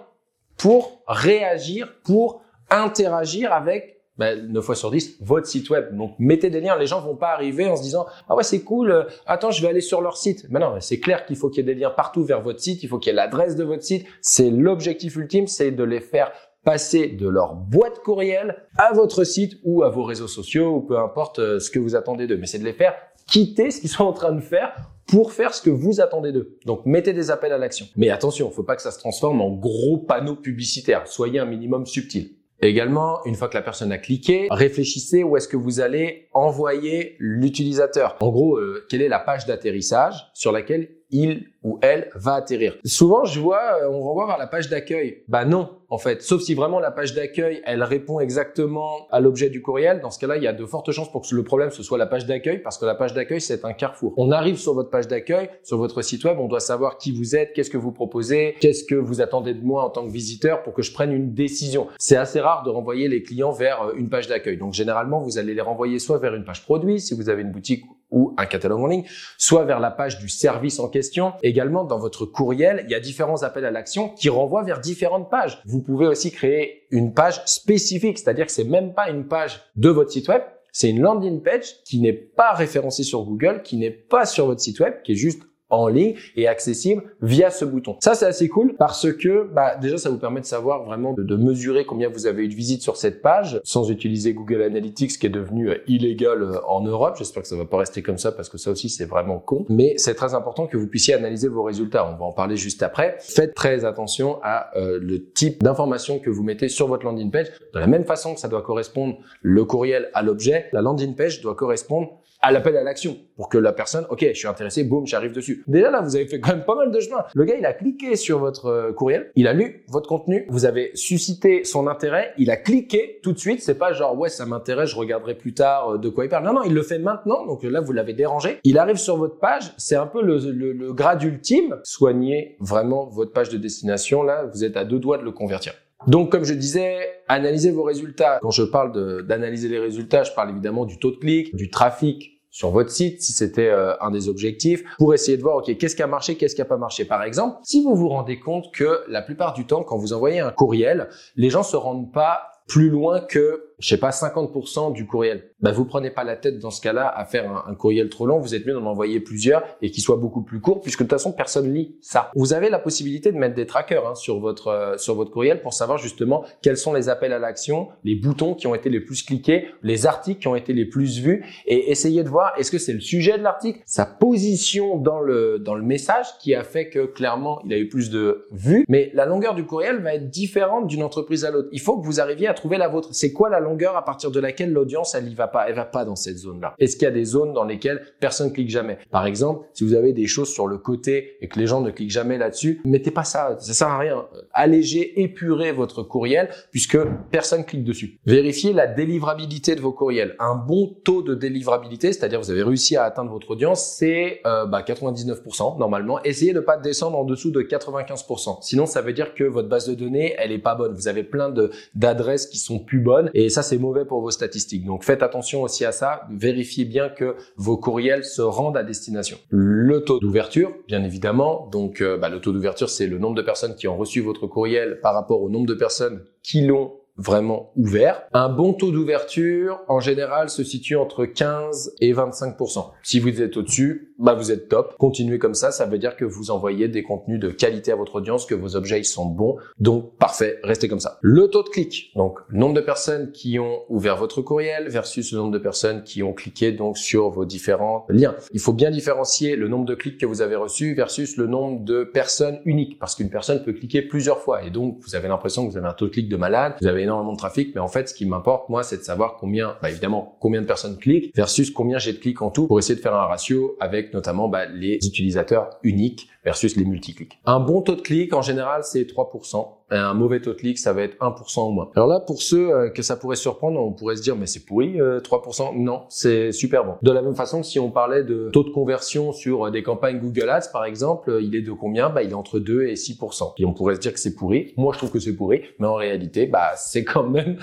pour 0.58 1.04
réagir, 1.08 1.94
pour 2.04 2.42
interagir 2.70 3.54
avec 3.54 3.97
ben, 4.18 4.52
9 4.52 4.64
fois 4.64 4.76
sur 4.76 4.92
10, 4.92 5.18
votre 5.22 5.48
site 5.48 5.70
web. 5.70 5.96
Donc, 5.96 6.16
mettez 6.20 6.50
des 6.50 6.62
liens. 6.62 6.78
Les 6.78 6.88
gens 6.88 7.02
vont 7.02 7.16
pas 7.16 7.30
arriver 7.30 7.68
en 7.68 7.76
se 7.76 7.82
disant, 7.82 8.06
ah 8.30 8.36
ouais, 8.36 8.44
c'est 8.44 8.62
cool, 8.62 8.92
euh, 8.92 9.04
attends, 9.26 9.52
je 9.52 9.62
vais 9.62 9.68
aller 9.68 9.82
sur 9.82 10.02
leur 10.02 10.18
site. 10.18 10.46
Mais 10.50 10.60
non, 10.60 10.76
c'est 10.80 11.00
clair 11.00 11.26
qu'il 11.26 11.36
faut 11.36 11.50
qu'il 11.50 11.66
y 11.66 11.70
ait 11.70 11.74
des 11.74 11.80
liens 11.80 11.90
partout 11.90 12.24
vers 12.24 12.42
votre 12.42 12.60
site. 12.60 12.84
Il 12.84 12.90
faut 12.90 13.00
qu'il 13.00 13.12
y 13.12 13.14
ait 13.14 13.16
l'adresse 13.16 13.56
de 13.56 13.64
votre 13.64 13.84
site. 13.84 14.06
C'est 14.22 14.50
l'objectif 14.50 15.16
ultime, 15.16 15.48
c'est 15.48 15.72
de 15.72 15.84
les 15.84 16.02
faire 16.02 16.32
passer 16.64 17.08
de 17.08 17.30
leur 17.30 17.56
boîte 17.56 18.00
courriel 18.00 18.58
à 18.78 18.92
votre 18.92 19.24
site 19.24 19.54
ou 19.64 19.84
à 19.84 19.90
vos 19.90 20.04
réseaux 20.04 20.28
sociaux 20.28 20.76
ou 20.76 20.82
peu 20.82 21.00
importe 21.00 21.40
euh, 21.40 21.60
ce 21.60 21.70
que 21.70 21.80
vous 21.80 21.96
attendez 21.96 22.28
d'eux. 22.28 22.38
Mais 22.38 22.48
c'est 22.48 22.60
de 22.60 22.66
les 22.66 22.74
faire 22.74 22.94
quitter 23.26 23.72
ce 23.72 23.80
qu'ils 23.80 23.90
sont 23.90 24.04
en 24.04 24.14
train 24.14 24.34
de 24.34 24.42
faire 24.42 24.76
pour 25.06 25.32
faire 25.32 25.54
ce 25.54 25.62
que 25.62 25.70
vous 25.70 26.02
attendez 26.02 26.32
d'eux. 26.32 26.58
Donc 26.66 26.86
mettez 26.86 27.14
des 27.14 27.32
appels 27.32 27.54
à 27.54 27.58
l'action. 27.58 27.86
Mais 27.96 28.10
attention, 28.10 28.52
faut 28.52 28.64
pas 28.64 28.76
que 28.76 28.82
ça 28.82 28.92
se 28.92 29.00
transforme 29.00 29.42
en 29.42 29.52
gros 29.52 29.98
panneau 29.98 30.36
publicitaire. 30.36 31.08
Soyez 31.08 31.40
un 31.40 31.46
minimum 31.46 31.86
subtil. 31.86 32.37
Également, 32.62 33.24
une 33.26 33.36
fois 33.36 33.50
que 33.50 33.56
la 33.56 33.62
personne 33.62 33.92
a 33.92 34.00
cliqué, 34.00 34.48
réfléchissez 34.50 35.24
où 35.24 35.38
est-ce 35.38 35.48
que 35.48 35.58
vous 35.58 35.80
allez 35.80 36.28
envoyer 36.34 37.16
l'utilisateur. 37.20 38.18
En 38.20 38.30
gros, 38.30 38.58
euh, 38.58 38.86
quelle 38.90 39.04
est 39.04 39.10
la 39.10 39.20
page 39.20 39.46
d'atterrissage 39.46 40.30
sur 40.34 40.52
laquelle 40.52 40.90
il 41.12 41.48
ou 41.64 41.80
elle 41.82 42.10
va 42.16 42.36
atterrir. 42.36 42.78
Souvent, 42.86 43.26
je 43.26 43.40
vois, 43.40 43.82
euh, 43.82 43.90
on 43.90 44.02
renvoie 44.02 44.28
vers 44.28 44.38
la 44.38 44.48
page 44.48 44.70
d'accueil. 44.70 45.24
Bah 45.28 45.46
non, 45.46 45.70
en 45.90 45.98
fait. 45.98 46.22
Sauf 46.22 46.42
si 46.42 46.54
vraiment 46.54 46.80
la 46.80 46.92
page 46.92 47.14
d'accueil, 47.14 47.62
elle 47.66 47.84
répond 47.84 48.20
exactement 48.20 49.08
à 49.12 49.20
l'objet 49.20 49.50
du 49.50 49.62
courriel. 49.62 50.00
Dans 50.02 50.12
ce 50.12 50.20
cas-là, 50.20 50.38
il 50.38 50.44
y 50.44 50.48
a 50.48 50.54
de 50.54 50.66
fortes 50.66 50.92
chances 50.92 51.12
pour 51.12 51.22
que 51.22 51.36
le 51.36 51.44
problème, 51.44 51.72
ce 51.72 51.84
soit 51.84 51.98
la 51.98 52.06
page 52.06 52.26
d'accueil, 52.26 52.60
parce 52.60 52.78
que 52.78 52.86
la 52.86 52.96
page 52.96 53.14
d'accueil, 53.14 53.42
c'est 53.42 53.66
un 53.66 53.74
carrefour. 53.74 54.14
On 54.18 54.32
arrive 54.32 54.58
sur 54.58 54.74
votre 54.74 54.90
page 54.90 55.08
d'accueil, 55.08 55.50
sur 55.64 55.78
votre 55.78 56.02
site 56.02 56.24
web, 56.24 56.38
on 56.40 56.48
doit 56.48 56.60
savoir 56.60 56.98
qui 56.98 57.12
vous 57.12 57.36
êtes, 57.36 57.54
qu'est-ce 57.54 57.70
que 57.70 57.78
vous 57.78 57.92
proposez, 57.92 58.56
qu'est-ce 58.60 58.84
que 58.84 58.96
vous 58.96 59.22
attendez 59.22 59.54
de 59.54 59.64
moi 59.64 59.84
en 59.84 59.90
tant 59.90 60.06
que 60.06 60.12
visiteur 60.12 60.64
pour 60.64 60.74
que 60.74 60.82
je 60.82 60.94
prenne 60.94 61.12
une 61.12 61.34
décision. 61.34 61.88
C'est 61.98 62.18
assez 62.18 62.40
rare 62.40 62.64
de 62.64 62.70
renvoyer 62.70 63.08
les 63.08 63.24
clients 63.24 63.52
vers 63.52 63.82
euh, 63.84 63.94
une 63.98 64.10
page 64.10 64.28
d'accueil. 64.28 64.58
Donc, 64.58 64.74
généralement, 64.74 65.20
vous 65.20 65.38
allez 65.38 65.54
les 65.54 65.62
renvoyer 65.62 66.00
soit 66.00 66.20
vers 66.20 66.36
une 66.36 66.44
page 66.44 66.64
produit, 66.64 67.00
si 67.00 67.14
vous 67.14 67.30
avez 67.30 67.42
une 67.42 67.52
boutique 67.52 67.84
ou 68.18 68.34
un 68.38 68.46
catalogue 68.46 68.82
en 68.82 68.88
ligne, 68.88 69.06
soit 69.38 69.64
vers 69.64 69.80
la 69.80 69.92
page 69.92 70.18
du 70.18 70.28
service 70.28 70.80
en 70.80 70.90
question. 70.90 71.34
Également, 71.44 71.84
dans 71.84 72.00
votre 72.00 72.26
courriel, 72.26 72.84
il 72.86 72.92
y 72.92 72.96
a 72.96 73.00
différents 73.00 73.44
appels 73.44 73.66
à 73.66 73.72
l'action 73.72 74.10
qui 74.10 74.30
renvoient 74.30 74.64
vers 74.64 74.80
différentes 74.80 75.30
pages. 75.30 75.62
Vous 75.66 75.82
pouvez 75.82 76.08
aussi 76.08 76.32
créer 76.32 76.88
une 76.90 77.14
page 77.14 77.42
spécifique, 77.46 78.18
c'est-à-dire 78.18 78.48
que 78.48 78.52
c'est 78.52 78.64
même 78.64 78.94
pas 78.94 79.10
une 79.10 79.28
page 79.28 79.62
de 79.76 79.90
votre 79.90 80.12
site 80.12 80.28
web, 80.30 80.42
c'est 80.72 80.90
une 80.90 81.02
landing 81.02 81.42
page 81.42 81.84
qui 81.86 82.00
n'est 82.00 82.14
pas 82.14 82.54
référencée 82.54 83.04
sur 83.04 83.24
Google, 83.24 83.62
qui 83.64 83.78
n'est 83.78 83.92
pas 83.92 84.26
sur 84.26 84.48
votre 84.48 84.62
site 84.62 84.80
web, 84.80 84.96
qui 85.04 85.14
est 85.14 85.16
juste 85.16 85.42
en 85.70 85.88
ligne 85.88 86.16
et 86.36 86.48
accessible 86.48 87.04
via 87.22 87.50
ce 87.50 87.66
bouton. 87.66 87.98
Ça, 88.00 88.16
c'est 88.16 88.26
assez 88.26 88.48
cool 88.48 88.76
parce 88.78 89.12
que 89.12 89.48
bah, 89.54 89.76
déjà, 89.76 89.98
ça 89.98 90.10
vous 90.10 90.18
permet 90.18 90.40
de 90.40 90.46
savoir 90.46 90.84
vraiment 90.84 91.14
de, 91.14 91.38
mesurer 91.38 91.86
combien 91.86 92.10
vous 92.10 92.26
avez 92.26 92.46
eu 92.46 92.48
de 92.48 92.56
visites 92.56 92.82
sur 92.82 92.98
cette 92.98 93.22
page 93.22 93.62
sans 93.64 93.90
utiliser 93.92 94.34
Google 94.34 94.62
Analytics 94.64 95.20
qui 95.20 95.28
est 95.28 95.30
devenu 95.30 95.70
euh, 95.70 95.78
illégal 95.88 96.42
euh, 96.42 96.60
en 96.68 96.82
Europe. 96.82 97.16
J'espère 97.18 97.44
que 97.44 97.50
ça 97.50 97.56
va 97.56 97.66
pas 97.66 97.78
rester 97.78 98.02
comme 98.02 98.18
ça 98.18 98.32
parce 98.32 98.50
que 98.50 98.58
ça 98.58 98.72
aussi, 98.72 98.90
c'est 98.90 99.06
vraiment 99.06 99.40
con. 99.40 99.66
Mais 99.70 99.94
c'est 99.98 100.16
très 100.16 100.34
important 100.34 100.68
que 100.68 100.78
vous 100.78 100.88
puissiez 100.88 101.14
analyser 101.14 101.48
vos 101.48 101.64
résultats. 101.64 102.10
On 102.10 102.18
va 102.18 102.26
en 102.26 102.32
parler 102.32 102.58
juste 102.58 102.82
après. 102.82 103.18
Faites 103.20 103.54
très 103.54 103.86
attention 103.86 104.40
à 104.42 104.76
euh, 104.78 105.00
le 105.02 105.24
type 105.32 105.64
d'information 105.64 106.20
que 106.20 106.30
vous 106.30 106.44
mettez 106.44 106.70
sur 106.70 106.88
votre 106.88 107.06
landing 107.06 107.30
page. 107.30 107.48
De 107.74 107.80
la 107.80 107.88
même 107.88 108.06
façon 108.06 108.34
que 108.34 108.40
ça 108.40 108.48
doit 108.48 108.62
correspondre 108.62 109.18
le 109.42 109.66
courriel 109.66 110.10
à 110.14 110.24
l'objet, 110.24 110.68
la 110.72 110.82
landing 110.82 111.16
page 111.16 111.42
doit 111.42 111.56
correspondre 111.56 112.20
à 112.42 112.52
l'appel 112.52 112.78
à 112.78 112.84
l'action 112.84 113.18
pour 113.36 113.50
que 113.50 113.58
la 113.58 113.74
personne, 113.74 114.06
ok, 114.10 114.26
je 114.30 114.34
suis 114.38 114.48
intéressé, 114.48 114.84
boum, 114.84 115.06
j'arrive 115.06 115.32
dessus. 115.32 115.64
Déjà 115.68 115.92
là, 115.92 116.02
vous 116.02 116.16
avez 116.16 116.26
fait 116.28 116.40
quand 116.40 116.52
même 116.52 116.66
pas 116.66 116.76
mal 116.76 116.92
de 116.92 117.00
chemin. 117.00 117.24
Le 117.34 117.44
gars, 117.46 117.56
il 117.58 117.66
a 117.66 117.74
cliqué 117.74 118.16
sur 118.16 118.40
votre 118.40 118.66
euh, 118.68 118.94
courriel, 118.94 119.32
il 119.36 119.48
a 119.48 119.54
lu 119.54 119.84
votre 119.90 120.08
contenu, 120.08 120.46
vous 120.50 120.66
avez 120.66 120.92
suscité 120.94 121.64
son 121.64 121.88
intérêt, 121.88 122.34
il 122.38 122.52
a 122.52 122.58
cliqué 122.58 123.20
tout 123.24 123.34
de 123.34 123.40
suite. 123.40 123.62
C'est 123.62 123.78
pas 123.78 123.94
genre 123.94 124.18
ouais, 124.18 124.30
ça 124.30 124.46
m'intéresse, 124.46 124.92
je 124.92 124.96
regarderai 124.96 125.36
plus 125.36 125.54
tard 125.54 125.94
euh, 125.94 125.98
de 125.98 126.10
quoi 126.10 126.26
il 126.26 126.30
parle. 126.30 126.46
Non, 126.46 126.54
non, 126.54 126.64
il 126.64 126.74
le 126.74 126.84
fait 126.84 127.00
maintenant. 127.00 127.46
Donc 127.46 127.64
là, 127.64 127.82
vous 127.82 127.92
l'avez 127.92 128.14
dérangé. 128.14 128.60
Il 128.64 128.78
arrive 128.78 128.98
sur 128.98 129.18
votre 129.18 129.40
page, 129.40 129.74
c'est 129.78 129.96
un 129.96 130.08
peu 130.08 130.22
le, 130.22 130.38
le, 130.52 130.74
le 130.74 130.94
grade 130.94 131.24
ultime. 131.24 131.80
Soignez 131.84 132.56
vraiment 132.60 133.08
votre 133.08 133.34
page 133.34 133.50
de 133.50 133.58
destination. 133.58 134.24
Là, 134.24 134.46
vous 134.54 134.64
êtes 134.64 134.78
à 134.78 134.86
deux 134.86 135.00
doigts 135.00 135.18
de 135.18 135.24
le 135.24 135.32
convertir. 135.32 135.74
Donc, 136.08 136.32
comme 136.32 136.46
je 136.46 136.54
disais, 136.54 137.22
analysez 137.28 137.72
vos 137.72 137.84
résultats. 137.84 138.40
Quand 138.42 138.52
je 138.52 138.64
parle 138.64 139.26
d'analyser 139.28 139.68
les 139.68 139.80
résultats, 139.80 140.24
je 140.24 140.32
parle 140.32 140.52
évidemment 140.52 140.86
du 140.86 140.98
taux 141.00 141.12
de 141.12 141.18
clic, 141.18 141.56
du 141.56 141.70
trafic 141.70 142.38
sur 142.50 142.72
votre 142.72 142.90
site, 142.90 143.22
si 143.22 143.34
c'était 143.34 143.68
euh, 143.68 143.94
un 144.02 144.10
des 144.10 144.30
objectifs, 144.30 144.84
pour 144.98 145.14
essayer 145.14 145.38
de 145.38 145.44
voir, 145.44 145.58
ok, 145.58 145.78
qu'est-ce 145.78 145.96
qui 145.96 146.02
a 146.02 146.08
marché, 146.08 146.38
qu'est-ce 146.38 146.56
qui 146.56 146.62
a 146.62 146.66
pas 146.66 146.78
marché. 146.78 147.06
Par 147.06 147.22
exemple, 147.22 147.58
si 147.64 147.84
vous 147.84 147.96
vous 147.96 148.08
rendez 148.08 148.40
compte 148.40 148.74
que 148.74 149.02
la 149.08 149.22
plupart 149.22 149.54
du 149.54 149.68
temps, 149.68 149.84
quand 149.84 149.98
vous 149.98 150.14
envoyez 150.14 150.40
un 150.40 150.52
courriel, 150.52 151.10
les 151.36 151.52
gens 151.52 151.62
se 151.62 151.76
rendent 151.76 152.12
pas 152.12 152.48
plus 152.68 152.90
loin 152.90 153.20
que 153.20 153.67
je 153.80 153.90
sais 153.90 153.98
pas, 153.98 154.10
50% 154.10 154.92
du 154.94 155.06
courriel. 155.06 155.52
Ben, 155.60 155.72
vous 155.72 155.86
prenez 155.86 156.10
pas 156.10 156.24
la 156.24 156.36
tête 156.36 156.60
dans 156.60 156.72
ce 156.72 156.82
cas-là 156.82 157.08
à 157.08 157.26
faire 157.26 157.66
un, 157.68 157.76
courriel 157.76 158.10
trop 158.10 158.26
long. 158.26 158.40
Vous 158.40 158.56
êtes 158.56 158.66
mieux 158.66 158.74
d'en 158.74 158.86
envoyer 158.86 159.20
plusieurs 159.20 159.64
et 159.82 159.92
qui 159.92 160.02
soient 160.02 160.18
beaucoup 160.18 160.42
plus 160.42 160.60
courts 160.60 160.82
puisque 160.82 161.00
de 161.00 161.04
toute 161.04 161.12
façon, 161.12 161.32
personne 161.32 161.72
lit 161.72 161.96
ça. 162.02 162.32
Vous 162.36 162.54
avez 162.54 162.70
la 162.70 162.80
possibilité 162.80 163.32
de 163.32 163.38
mettre 163.38 163.54
des 163.54 163.68
trackers 163.68 164.08
hein, 164.08 164.16
sur 164.16 164.40
votre 164.40 164.68
euh, 164.68 164.98
sur 164.98 165.16
votre 165.16 165.32
courriel 165.32 165.62
pour 165.62 165.74
savoir 165.74 166.00
justement 166.00 166.44
quels 166.62 166.78
sont 166.78 166.94
les 166.94 167.08
appels 167.10 167.34
à 167.34 167.40
l'action, 167.40 167.90
les 168.04 168.16
boutons 168.16 168.56
qui 168.56 168.66
ont 168.66 168.74
été 168.74 168.90
les 168.90 169.00
plus 169.00 169.24
cliqués, 169.24 169.68
les 169.84 170.08
articles 170.08 170.42
qui 170.42 170.48
ont 170.48 170.56
été 170.56 170.74
les 170.74 170.86
plus 170.86 171.20
vus 171.20 171.46
et 171.66 171.92
essayer 171.92 172.24
de 172.24 172.30
voir 172.30 172.54
est-ce 172.58 172.72
que 172.72 172.80
c'est 172.80 172.94
le 172.94 173.00
sujet 173.00 173.38
de 173.38 173.44
l'article, 173.44 173.82
sa 173.86 174.06
position 174.06 174.98
dans 174.98 175.20
le 175.20 175.60
dans 175.60 175.76
le 175.76 175.84
message 175.84 176.26
qui 176.40 176.56
a 176.56 176.64
fait 176.64 176.90
que 176.90 177.06
clairement 177.06 177.62
il 177.66 177.74
a 177.74 177.78
eu 177.78 177.90
plus 177.90 178.10
de 178.10 178.48
vues. 178.52 178.86
Mais 178.90 179.12
la 179.14 179.26
longueur 179.26 179.54
du 179.54 179.66
courriel 179.66 180.02
va 180.02 180.16
être 180.16 180.30
différente 180.30 180.88
d'une 180.88 181.04
entreprise 181.04 181.46
à 181.46 181.52
l'autre. 181.52 181.70
Il 181.72 181.82
faut 181.82 182.00
que 182.00 182.06
vous 182.06 182.20
arriviez 182.20 182.48
à 182.48 182.54
trouver 182.54 182.78
la 182.78 182.88
vôtre. 182.88 183.10
C'est 183.12 183.34
quoi 183.34 183.50
la 183.50 183.60
longueur 183.68 183.96
à 183.96 184.06
partir 184.06 184.32
de 184.32 184.40
laquelle 184.40 184.72
l'audience, 184.72 185.16
elle 185.16 185.28
y 185.28 185.36
va 185.36 185.48
pas, 185.48 185.68
elle 185.68 185.76
va 185.76 185.86
pas 185.86 186.06
dans 186.06 186.16
cette 186.16 186.38
zone-là. 186.38 186.74
Est-ce 186.80 186.96
qu'il 186.96 187.06
y 187.06 187.08
a 187.08 187.12
des 187.12 187.26
zones 187.26 187.54
dans 187.54 187.64
lesquelles 187.64 188.02
personne 188.20 188.52
clique 188.52 188.70
jamais? 188.70 188.98
Par 189.12 189.26
exemple, 189.26 189.66
si 189.74 189.84
vous 189.84 189.94
avez 189.94 190.14
des 190.14 190.28
choses 190.28 190.50
sur 190.50 190.68
le 190.68 190.78
côté 190.78 191.38
et 191.42 191.48
que 191.48 191.60
les 191.60 191.68
gens 191.68 191.82
ne 191.82 191.92
cliquent 191.92 192.12
jamais 192.12 192.38
là-dessus, 192.38 192.82
mettez 192.86 193.12
pas 193.12 193.24
ça, 193.24 193.58
ça 193.60 193.74
sert 193.74 193.88
à 193.88 194.00
rien. 194.00 194.26
Allégez, 194.54 195.22
épurez 195.22 195.72
votre 195.72 196.04
courriel 196.04 196.50
puisque 196.72 196.98
personne 197.32 197.66
clique 197.66 197.84
dessus. 197.84 198.20
Vérifiez 198.26 198.74
la 198.74 198.88
délivrabilité 198.88 199.76
de 199.76 199.82
vos 199.82 199.92
courriels. 199.92 200.36
Un 200.40 200.56
bon 200.56 200.96
taux 201.04 201.22
de 201.22 201.36
délivrabilité, 201.36 202.14
c'est-à-dire 202.14 202.40
vous 202.40 202.52
avez 202.52 202.64
réussi 202.64 202.96
à 202.96 203.04
atteindre 203.04 203.32
votre 203.32 203.52
audience, 203.52 203.96
c'est 203.98 204.42
euh, 204.46 204.66
bah, 204.66 204.82
99% 204.82 205.78
normalement. 205.78 206.22
Essayez 206.24 206.54
de 206.54 206.60
pas 206.60 206.78
descendre 206.78 207.18
en 207.18 207.24
dessous 207.24 207.52
de 207.52 207.62
95%. 207.62 208.60
Sinon, 208.62 208.86
ça 208.86 209.02
veut 209.02 209.14
dire 209.14 209.34
que 209.34 209.44
votre 209.44 209.70
base 209.70 209.88
de 209.88 209.96
données, 209.96 210.36
elle 210.38 210.52
est 210.52 210.60
pas 210.60 210.76
bonne. 210.76 210.94
Vous 210.94 211.08
avez 211.08 211.24
plein 211.24 211.54
d'adresses 211.96 212.48
qui 212.48 212.58
sont 212.58 212.80
plus 212.80 213.00
bonnes 213.00 213.30
et 213.34 213.50
c'est 213.64 213.78
mauvais 213.78 214.06
pour 214.06 214.22
vos 214.22 214.32
statistiques. 214.32 214.86
Donc 214.86 215.04
faites 215.04 215.24
attention 215.24 215.62
aussi 215.62 215.86
à 215.86 215.92
ça. 215.92 216.28
Vérifiez 216.32 216.86
bien 216.86 217.10
que 217.10 217.36
vos 217.56 217.78
courriels 217.78 218.24
se 218.24 218.42
rendent 218.42 218.78
à 218.78 218.84
destination. 218.84 219.38
Le 219.50 220.04
taux 220.04 220.20
d'ouverture, 220.20 220.74
bien 220.88 221.04
évidemment. 221.04 221.68
Donc 221.72 222.02
euh, 222.02 222.18
bah, 222.18 222.30
le 222.30 222.40
taux 222.40 222.52
d'ouverture, 222.52 222.90
c'est 222.90 223.08
le 223.08 223.18
nombre 223.18 223.36
de 223.36 223.42
personnes 223.42 223.76
qui 223.76 223.88
ont 223.88 223.98
reçu 223.98 224.22
votre 224.22 224.48
courriel 224.48 225.00
par 225.02 225.14
rapport 225.14 225.42
au 225.42 225.50
nombre 225.50 225.68
de 225.68 225.74
personnes 225.74 226.24
qui 226.44 226.62
l'ont 226.66 226.94
vraiment 227.18 227.72
ouvert. 227.76 228.24
Un 228.34 228.50
bon 228.50 228.74
taux 228.74 228.92
d'ouverture, 228.92 229.80
en 229.88 230.00
général, 230.00 230.50
se 230.50 230.64
situe 230.64 230.96
entre 230.96 231.26
15 231.26 231.96
et 232.00 232.14
25%. 232.14 232.92
Si 233.04 233.20
vous 233.20 233.42
êtes 233.42 233.58
au-dessus, 233.58 234.14
bah 234.20 234.34
vous 234.34 234.52
êtes 234.52 234.70
top. 234.70 234.96
Continuez 234.98 235.40
comme 235.40 235.54
ça, 235.54 235.72
ça 235.72 235.86
veut 235.86 235.98
dire 235.98 236.16
que 236.16 236.26
vous 236.26 236.52
envoyez 236.52 236.88
des 236.88 237.04
contenus 237.04 237.40
de 237.40 237.50
qualité 237.50 237.92
à 237.92 237.96
votre 237.96 238.16
audience, 238.16 238.46
que 238.46 238.56
vos 238.56 238.76
objets 238.76 239.00
ils 239.00 239.06
sont 239.06 239.26
bons. 239.26 239.58
Donc 239.80 240.16
parfait, 240.18 240.60
restez 240.64 240.88
comme 240.88 241.00
ça. 241.00 241.20
Le 241.22 241.48
taux 241.48 241.64
de 241.64 241.70
clic, 241.70 242.12
donc 242.16 242.40
le 242.48 242.58
nombre 242.58 242.76
de 242.76 242.82
personnes 242.82 243.32
qui 243.32 243.60
ont 243.60 243.82
ouvert 243.90 244.18
votre 244.18 244.42
courriel 244.42 244.90
versus 244.90 245.32
le 245.32 245.40
nombre 245.40 245.52
de 245.52 245.60
personnes 245.60 246.04
qui 246.04 246.24
ont 246.24 246.34
cliqué 246.34 246.72
donc 246.72 246.98
sur 246.98 247.30
vos 247.30 247.46
différents 247.46 248.06
liens. 248.10 248.36
Il 248.54 248.60
faut 248.60 248.74
bien 248.74 248.92
différencier 248.92 249.56
le 249.56 249.68
nombre 249.68 249.86
de 249.86 249.96
clics 249.96 250.20
que 250.20 250.26
vous 250.26 250.42
avez 250.42 250.56
reçus 250.56 250.94
versus 250.94 251.38
le 251.38 251.48
nombre 251.48 251.84
de 251.84 252.04
personnes 252.04 252.60
uniques 252.66 253.00
parce 253.00 253.16
qu'une 253.16 253.30
personne 253.30 253.64
peut 253.64 253.74
cliquer 253.74 254.02
plusieurs 254.02 254.40
fois 254.40 254.64
et 254.64 254.70
donc 254.70 254.98
vous 255.02 255.16
avez 255.16 255.28
l'impression 255.28 255.66
que 255.66 255.72
vous 255.72 255.78
avez 255.78 255.88
un 255.88 255.94
taux 255.94 256.08
de 256.08 256.12
clic 256.12 256.30
de 256.30 256.38
malade, 256.38 256.74
énormément 257.08 257.34
de 257.34 257.38
trafic, 257.38 257.74
mais 257.74 257.82
en 257.82 257.88
fait, 257.88 258.10
ce 258.10 258.14
qui 258.14 258.26
m'importe, 258.26 258.70
moi, 258.70 258.84
c'est 258.84 258.98
de 258.98 259.02
savoir 259.02 259.38
combien, 259.38 259.78
bah, 259.82 259.90
évidemment, 259.90 260.38
combien 260.40 260.62
de 260.62 260.68
personnes 260.68 260.98
cliquent 260.98 261.32
versus 261.36 261.72
combien 261.72 261.98
j'ai 261.98 262.14
de 262.14 262.18
clics 262.18 262.42
en 262.42 262.52
tout 262.52 262.68
pour 262.68 262.80
essayer 262.80 262.96
de 262.96 263.02
faire 263.02 263.16
un 263.16 263.26
ratio 263.26 263.76
avec 263.80 264.14
notamment 264.14 264.48
bah, 264.50 264.66
les 264.66 264.96
utilisateurs 264.96 265.70
uniques 265.84 266.30
versus 266.48 266.78
les 266.78 266.86
multi-clics. 266.86 267.40
Un 267.46 267.60
bon 267.60 267.82
taux 267.82 267.96
de 267.96 268.02
clic, 268.02 268.34
en 268.34 268.42
général, 268.42 268.86
c'est 268.86 269.04
3% 269.04 269.68
un 269.90 270.14
mauvais 270.14 270.42
taux 270.42 270.52
de 270.52 270.58
clic, 270.58 270.78
ça 270.78 270.94
va 270.94 271.04
être 271.04 271.18
1% 271.20 271.62
au 271.62 271.72
moins. 271.72 271.90
Alors 271.96 272.08
là, 272.08 272.20
pour 272.20 272.42
ceux 272.42 272.72
euh, 272.72 272.90
que 272.90 273.02
ça 273.02 273.16
pourrait 273.16 273.38
surprendre, 273.38 273.80
on 273.80 273.94
pourrait 273.94 274.18
se 274.18 274.22
dire, 274.22 274.36
mais 274.36 274.46
c'est 274.46 274.66
pourri, 274.66 274.98
3%. 274.98 275.00
Euh, 275.00 275.72
non, 275.76 276.04
c'est 276.10 276.52
super 276.52 276.84
bon. 276.84 276.96
De 277.02 277.12
la 277.12 277.22
même 277.22 277.36
façon 277.36 277.62
que 277.62 277.68
si 277.68 277.80
on 277.80 277.90
parlait 277.90 278.24
de 278.24 278.50
taux 278.52 278.64
de 278.64 278.70
conversion 278.70 279.32
sur 279.32 279.68
euh, 279.68 279.72
des 279.72 279.84
campagnes 279.84 280.20
Google 280.20 280.50
Ads, 280.50 280.72
par 280.74 280.86
exemple, 280.86 281.40
il 281.42 281.56
est 281.56 281.62
de 281.62 281.72
combien? 281.72 282.10
Bah, 282.10 282.24
il 282.24 282.32
est 282.32 282.36
entre 282.36 282.60
2 282.60 282.88
et 282.88 282.96
6%. 282.96 283.54
Et 283.58 283.66
on 283.66 283.74
pourrait 283.74 283.96
se 283.96 284.02
dire 284.02 284.14
que 284.14 284.20
c'est 284.20 284.36
pourri. 284.36 284.74
Moi, 284.78 284.92
je 284.94 284.98
trouve 284.98 285.12
que 285.12 285.20
c'est 285.20 285.36
pourri, 285.36 285.62
mais 285.80 285.88
en 285.88 285.96
réalité, 285.96 286.48
bah, 286.48 286.72
c'est 286.76 287.04
quand 287.04 287.28
même, 287.28 287.58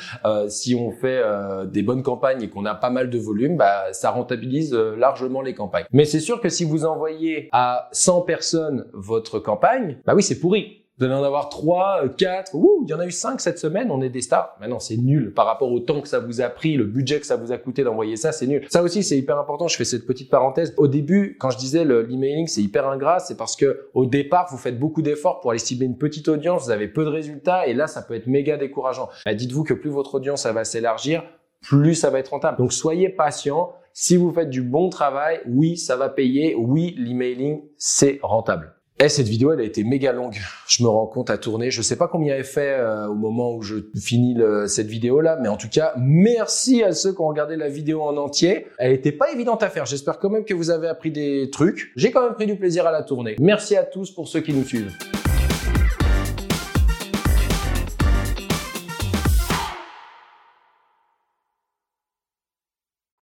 si 0.49 0.75
on 0.75 0.91
fait 0.91 1.23
des 1.67 1.83
bonnes 1.83 2.03
campagnes 2.03 2.43
et 2.43 2.49
qu'on 2.49 2.65
a 2.65 2.75
pas 2.75 2.91
mal 2.91 3.11
de 3.11 3.19
volume, 3.19 3.57
bah, 3.57 3.93
ça 3.93 4.11
rentabilise 4.11 4.73
largement 4.73 5.43
les 5.43 5.55
campagnes. 5.55 5.85
Mais 5.93 6.05
c'est 6.05 6.21
sûr 6.21 6.41
que 6.41 6.49
si 6.49 6.65
vous 6.65 6.85
envoyez 6.85 7.49
à 7.53 7.89
100 7.93 8.23
personnes 8.23 8.74
votre 8.93 9.39
campagne, 9.39 9.99
bah 10.07 10.15
oui, 10.15 10.23
c'est 10.23 10.41
pourri. 10.41 10.85
Vous 10.97 11.07
allez 11.07 11.15
en 11.15 11.25
avoir 11.25 11.49
3, 11.49 12.05
4, 12.17 12.55
euh, 12.55 12.59
ouh, 12.59 12.85
il 12.87 12.91
y 12.91 12.95
en 12.95 13.01
a 13.01 13.07
eu 13.07 13.11
5 13.11 13.41
cette 13.41 13.59
semaine, 13.59 13.91
on 13.91 14.01
est 14.01 14.11
des 14.11 14.21
stars. 14.21 14.57
Mais 14.61 14.69
non, 14.69 14.79
c'est 14.79 14.97
nul 14.97 15.35
par 15.35 15.45
rapport 15.45 15.73
au 15.73 15.81
temps 15.81 16.01
que 16.01 16.07
ça 16.07 16.21
vous 16.21 16.41
a 16.41 16.49
pris, 16.49 16.77
le 16.77 16.85
budget 16.85 17.19
que 17.19 17.27
ça 17.27 17.35
vous 17.35 17.51
a 17.51 17.59
coûté 17.59 17.83
d'envoyer 17.83 18.15
ça, 18.15 18.31
c'est 18.31 18.47
nul. 18.47 18.65
Ça 18.71 18.81
aussi, 18.81 19.03
c'est 19.03 19.19
hyper 19.19 19.37
important, 19.37 19.67
je 19.67 19.77
fais 19.77 19.85
cette 19.85 20.07
petite 20.07 20.31
parenthèse. 20.31 20.73
Au 20.77 20.87
début, 20.87 21.37
quand 21.41 21.51
je 21.51 21.59
disais 21.59 21.85
l'emailing, 21.85 22.47
c'est 22.47 22.63
hyper 22.63 22.87
ingrat, 22.87 23.19
c'est 23.19 23.37
parce 23.37 23.57
que 23.57 23.89
au 23.93 24.07
départ, 24.07 24.47
vous 24.53 24.57
faites 24.57 24.79
beaucoup 24.79 25.03
d'efforts 25.03 25.41
pour 25.41 25.51
aller 25.51 25.59
cibler 25.59 25.87
une 25.87 25.99
petite 25.99 26.29
audience, 26.29 26.67
vous 26.67 26.71
avez 26.71 26.87
peu 26.87 27.05
de 27.05 27.11
résultats, 27.11 27.67
et 27.67 27.75
là, 27.75 27.89
ça 27.89 28.01
peut 28.01 28.15
être 28.15 28.29
méga 28.29 28.57
décourageant. 28.57 29.09
Bah, 29.25 29.35
dites-vous 29.35 29.65
que 29.65 29.75
plus 29.75 29.91
votre 29.91 30.15
audience, 30.15 30.47
va 30.47 30.63
s'élargir, 30.63 31.25
plus 31.65 31.95
ça 31.95 32.11
va 32.11 32.19
être 32.19 32.29
rentable. 32.29 32.59
Donc, 32.59 32.73
soyez 32.73 33.09
patient. 33.09 33.73
Si 33.93 34.17
vous 34.17 34.33
faites 34.33 34.51
du 34.51 34.63
bon 34.63 34.89
travail, 34.89 35.41
oui, 35.47 35.77
ça 35.77 35.97
va 35.97 36.09
payer. 36.09 36.55
Oui, 36.57 36.95
l'emailing, 36.99 37.63
c'est 37.79 38.19
rentable. 38.23 38.75
Eh, 39.01 39.09
cette 39.09 39.27
vidéo, 39.27 39.53
elle 39.53 39.61
a 39.61 39.65
été 39.65 39.83
méga 39.83 40.13
longue. 40.13 40.37
Je 40.69 40.83
me 40.85 40.89
rends 40.89 41.07
compte 41.07 41.29
à 41.29 41.37
tourner. 41.37 41.71
Je 41.73 41.83
sais 41.83 41.97
pas 41.97 42.07
combien 42.07 42.37
elle 42.37 42.45
fait 42.45 42.77
euh, 42.79 43.09
au 43.09 43.15
moment 43.15 43.53
où 43.55 43.63
je 43.63 43.77
finis 44.01 44.37
cette 44.69 44.87
vidéo 44.87 45.21
là, 45.21 45.37
mais 45.41 45.49
en 45.49 45.57
tout 45.57 45.69
cas, 45.69 45.95
merci 45.99 46.85
à 46.85 46.93
ceux 46.93 47.13
qui 47.13 47.21
ont 47.21 47.27
regardé 47.27 47.57
la 47.57 47.69
vidéo 47.69 48.03
en 48.03 48.17
entier. 48.17 48.67
Elle 48.79 48.93
était 48.93 49.13
pas 49.13 49.33
évidente 49.33 49.65
à 49.65 49.69
faire. 49.69 49.85
J'espère 49.85 50.21
quand 50.21 50.31
même 50.31 50.45
que 50.45 50.55
vous 50.55 50.71
avez 50.71 50.87
appris 50.87 51.11
des 51.11 51.51
trucs. 51.51 51.93
J'ai 51.97 52.13
quand 52.13 52.23
même 52.23 52.35
pris 52.35 52.47
du 52.47 52.57
plaisir 52.57 52.87
à 52.87 52.93
la 52.93 53.03
tourner. 53.03 53.35
Merci 53.41 53.77
à 53.77 53.83
tous 53.83 54.13
pour 54.13 54.29
ceux 54.29 54.41
qui 54.41 54.53
nous 54.53 54.65
suivent. 54.65 54.93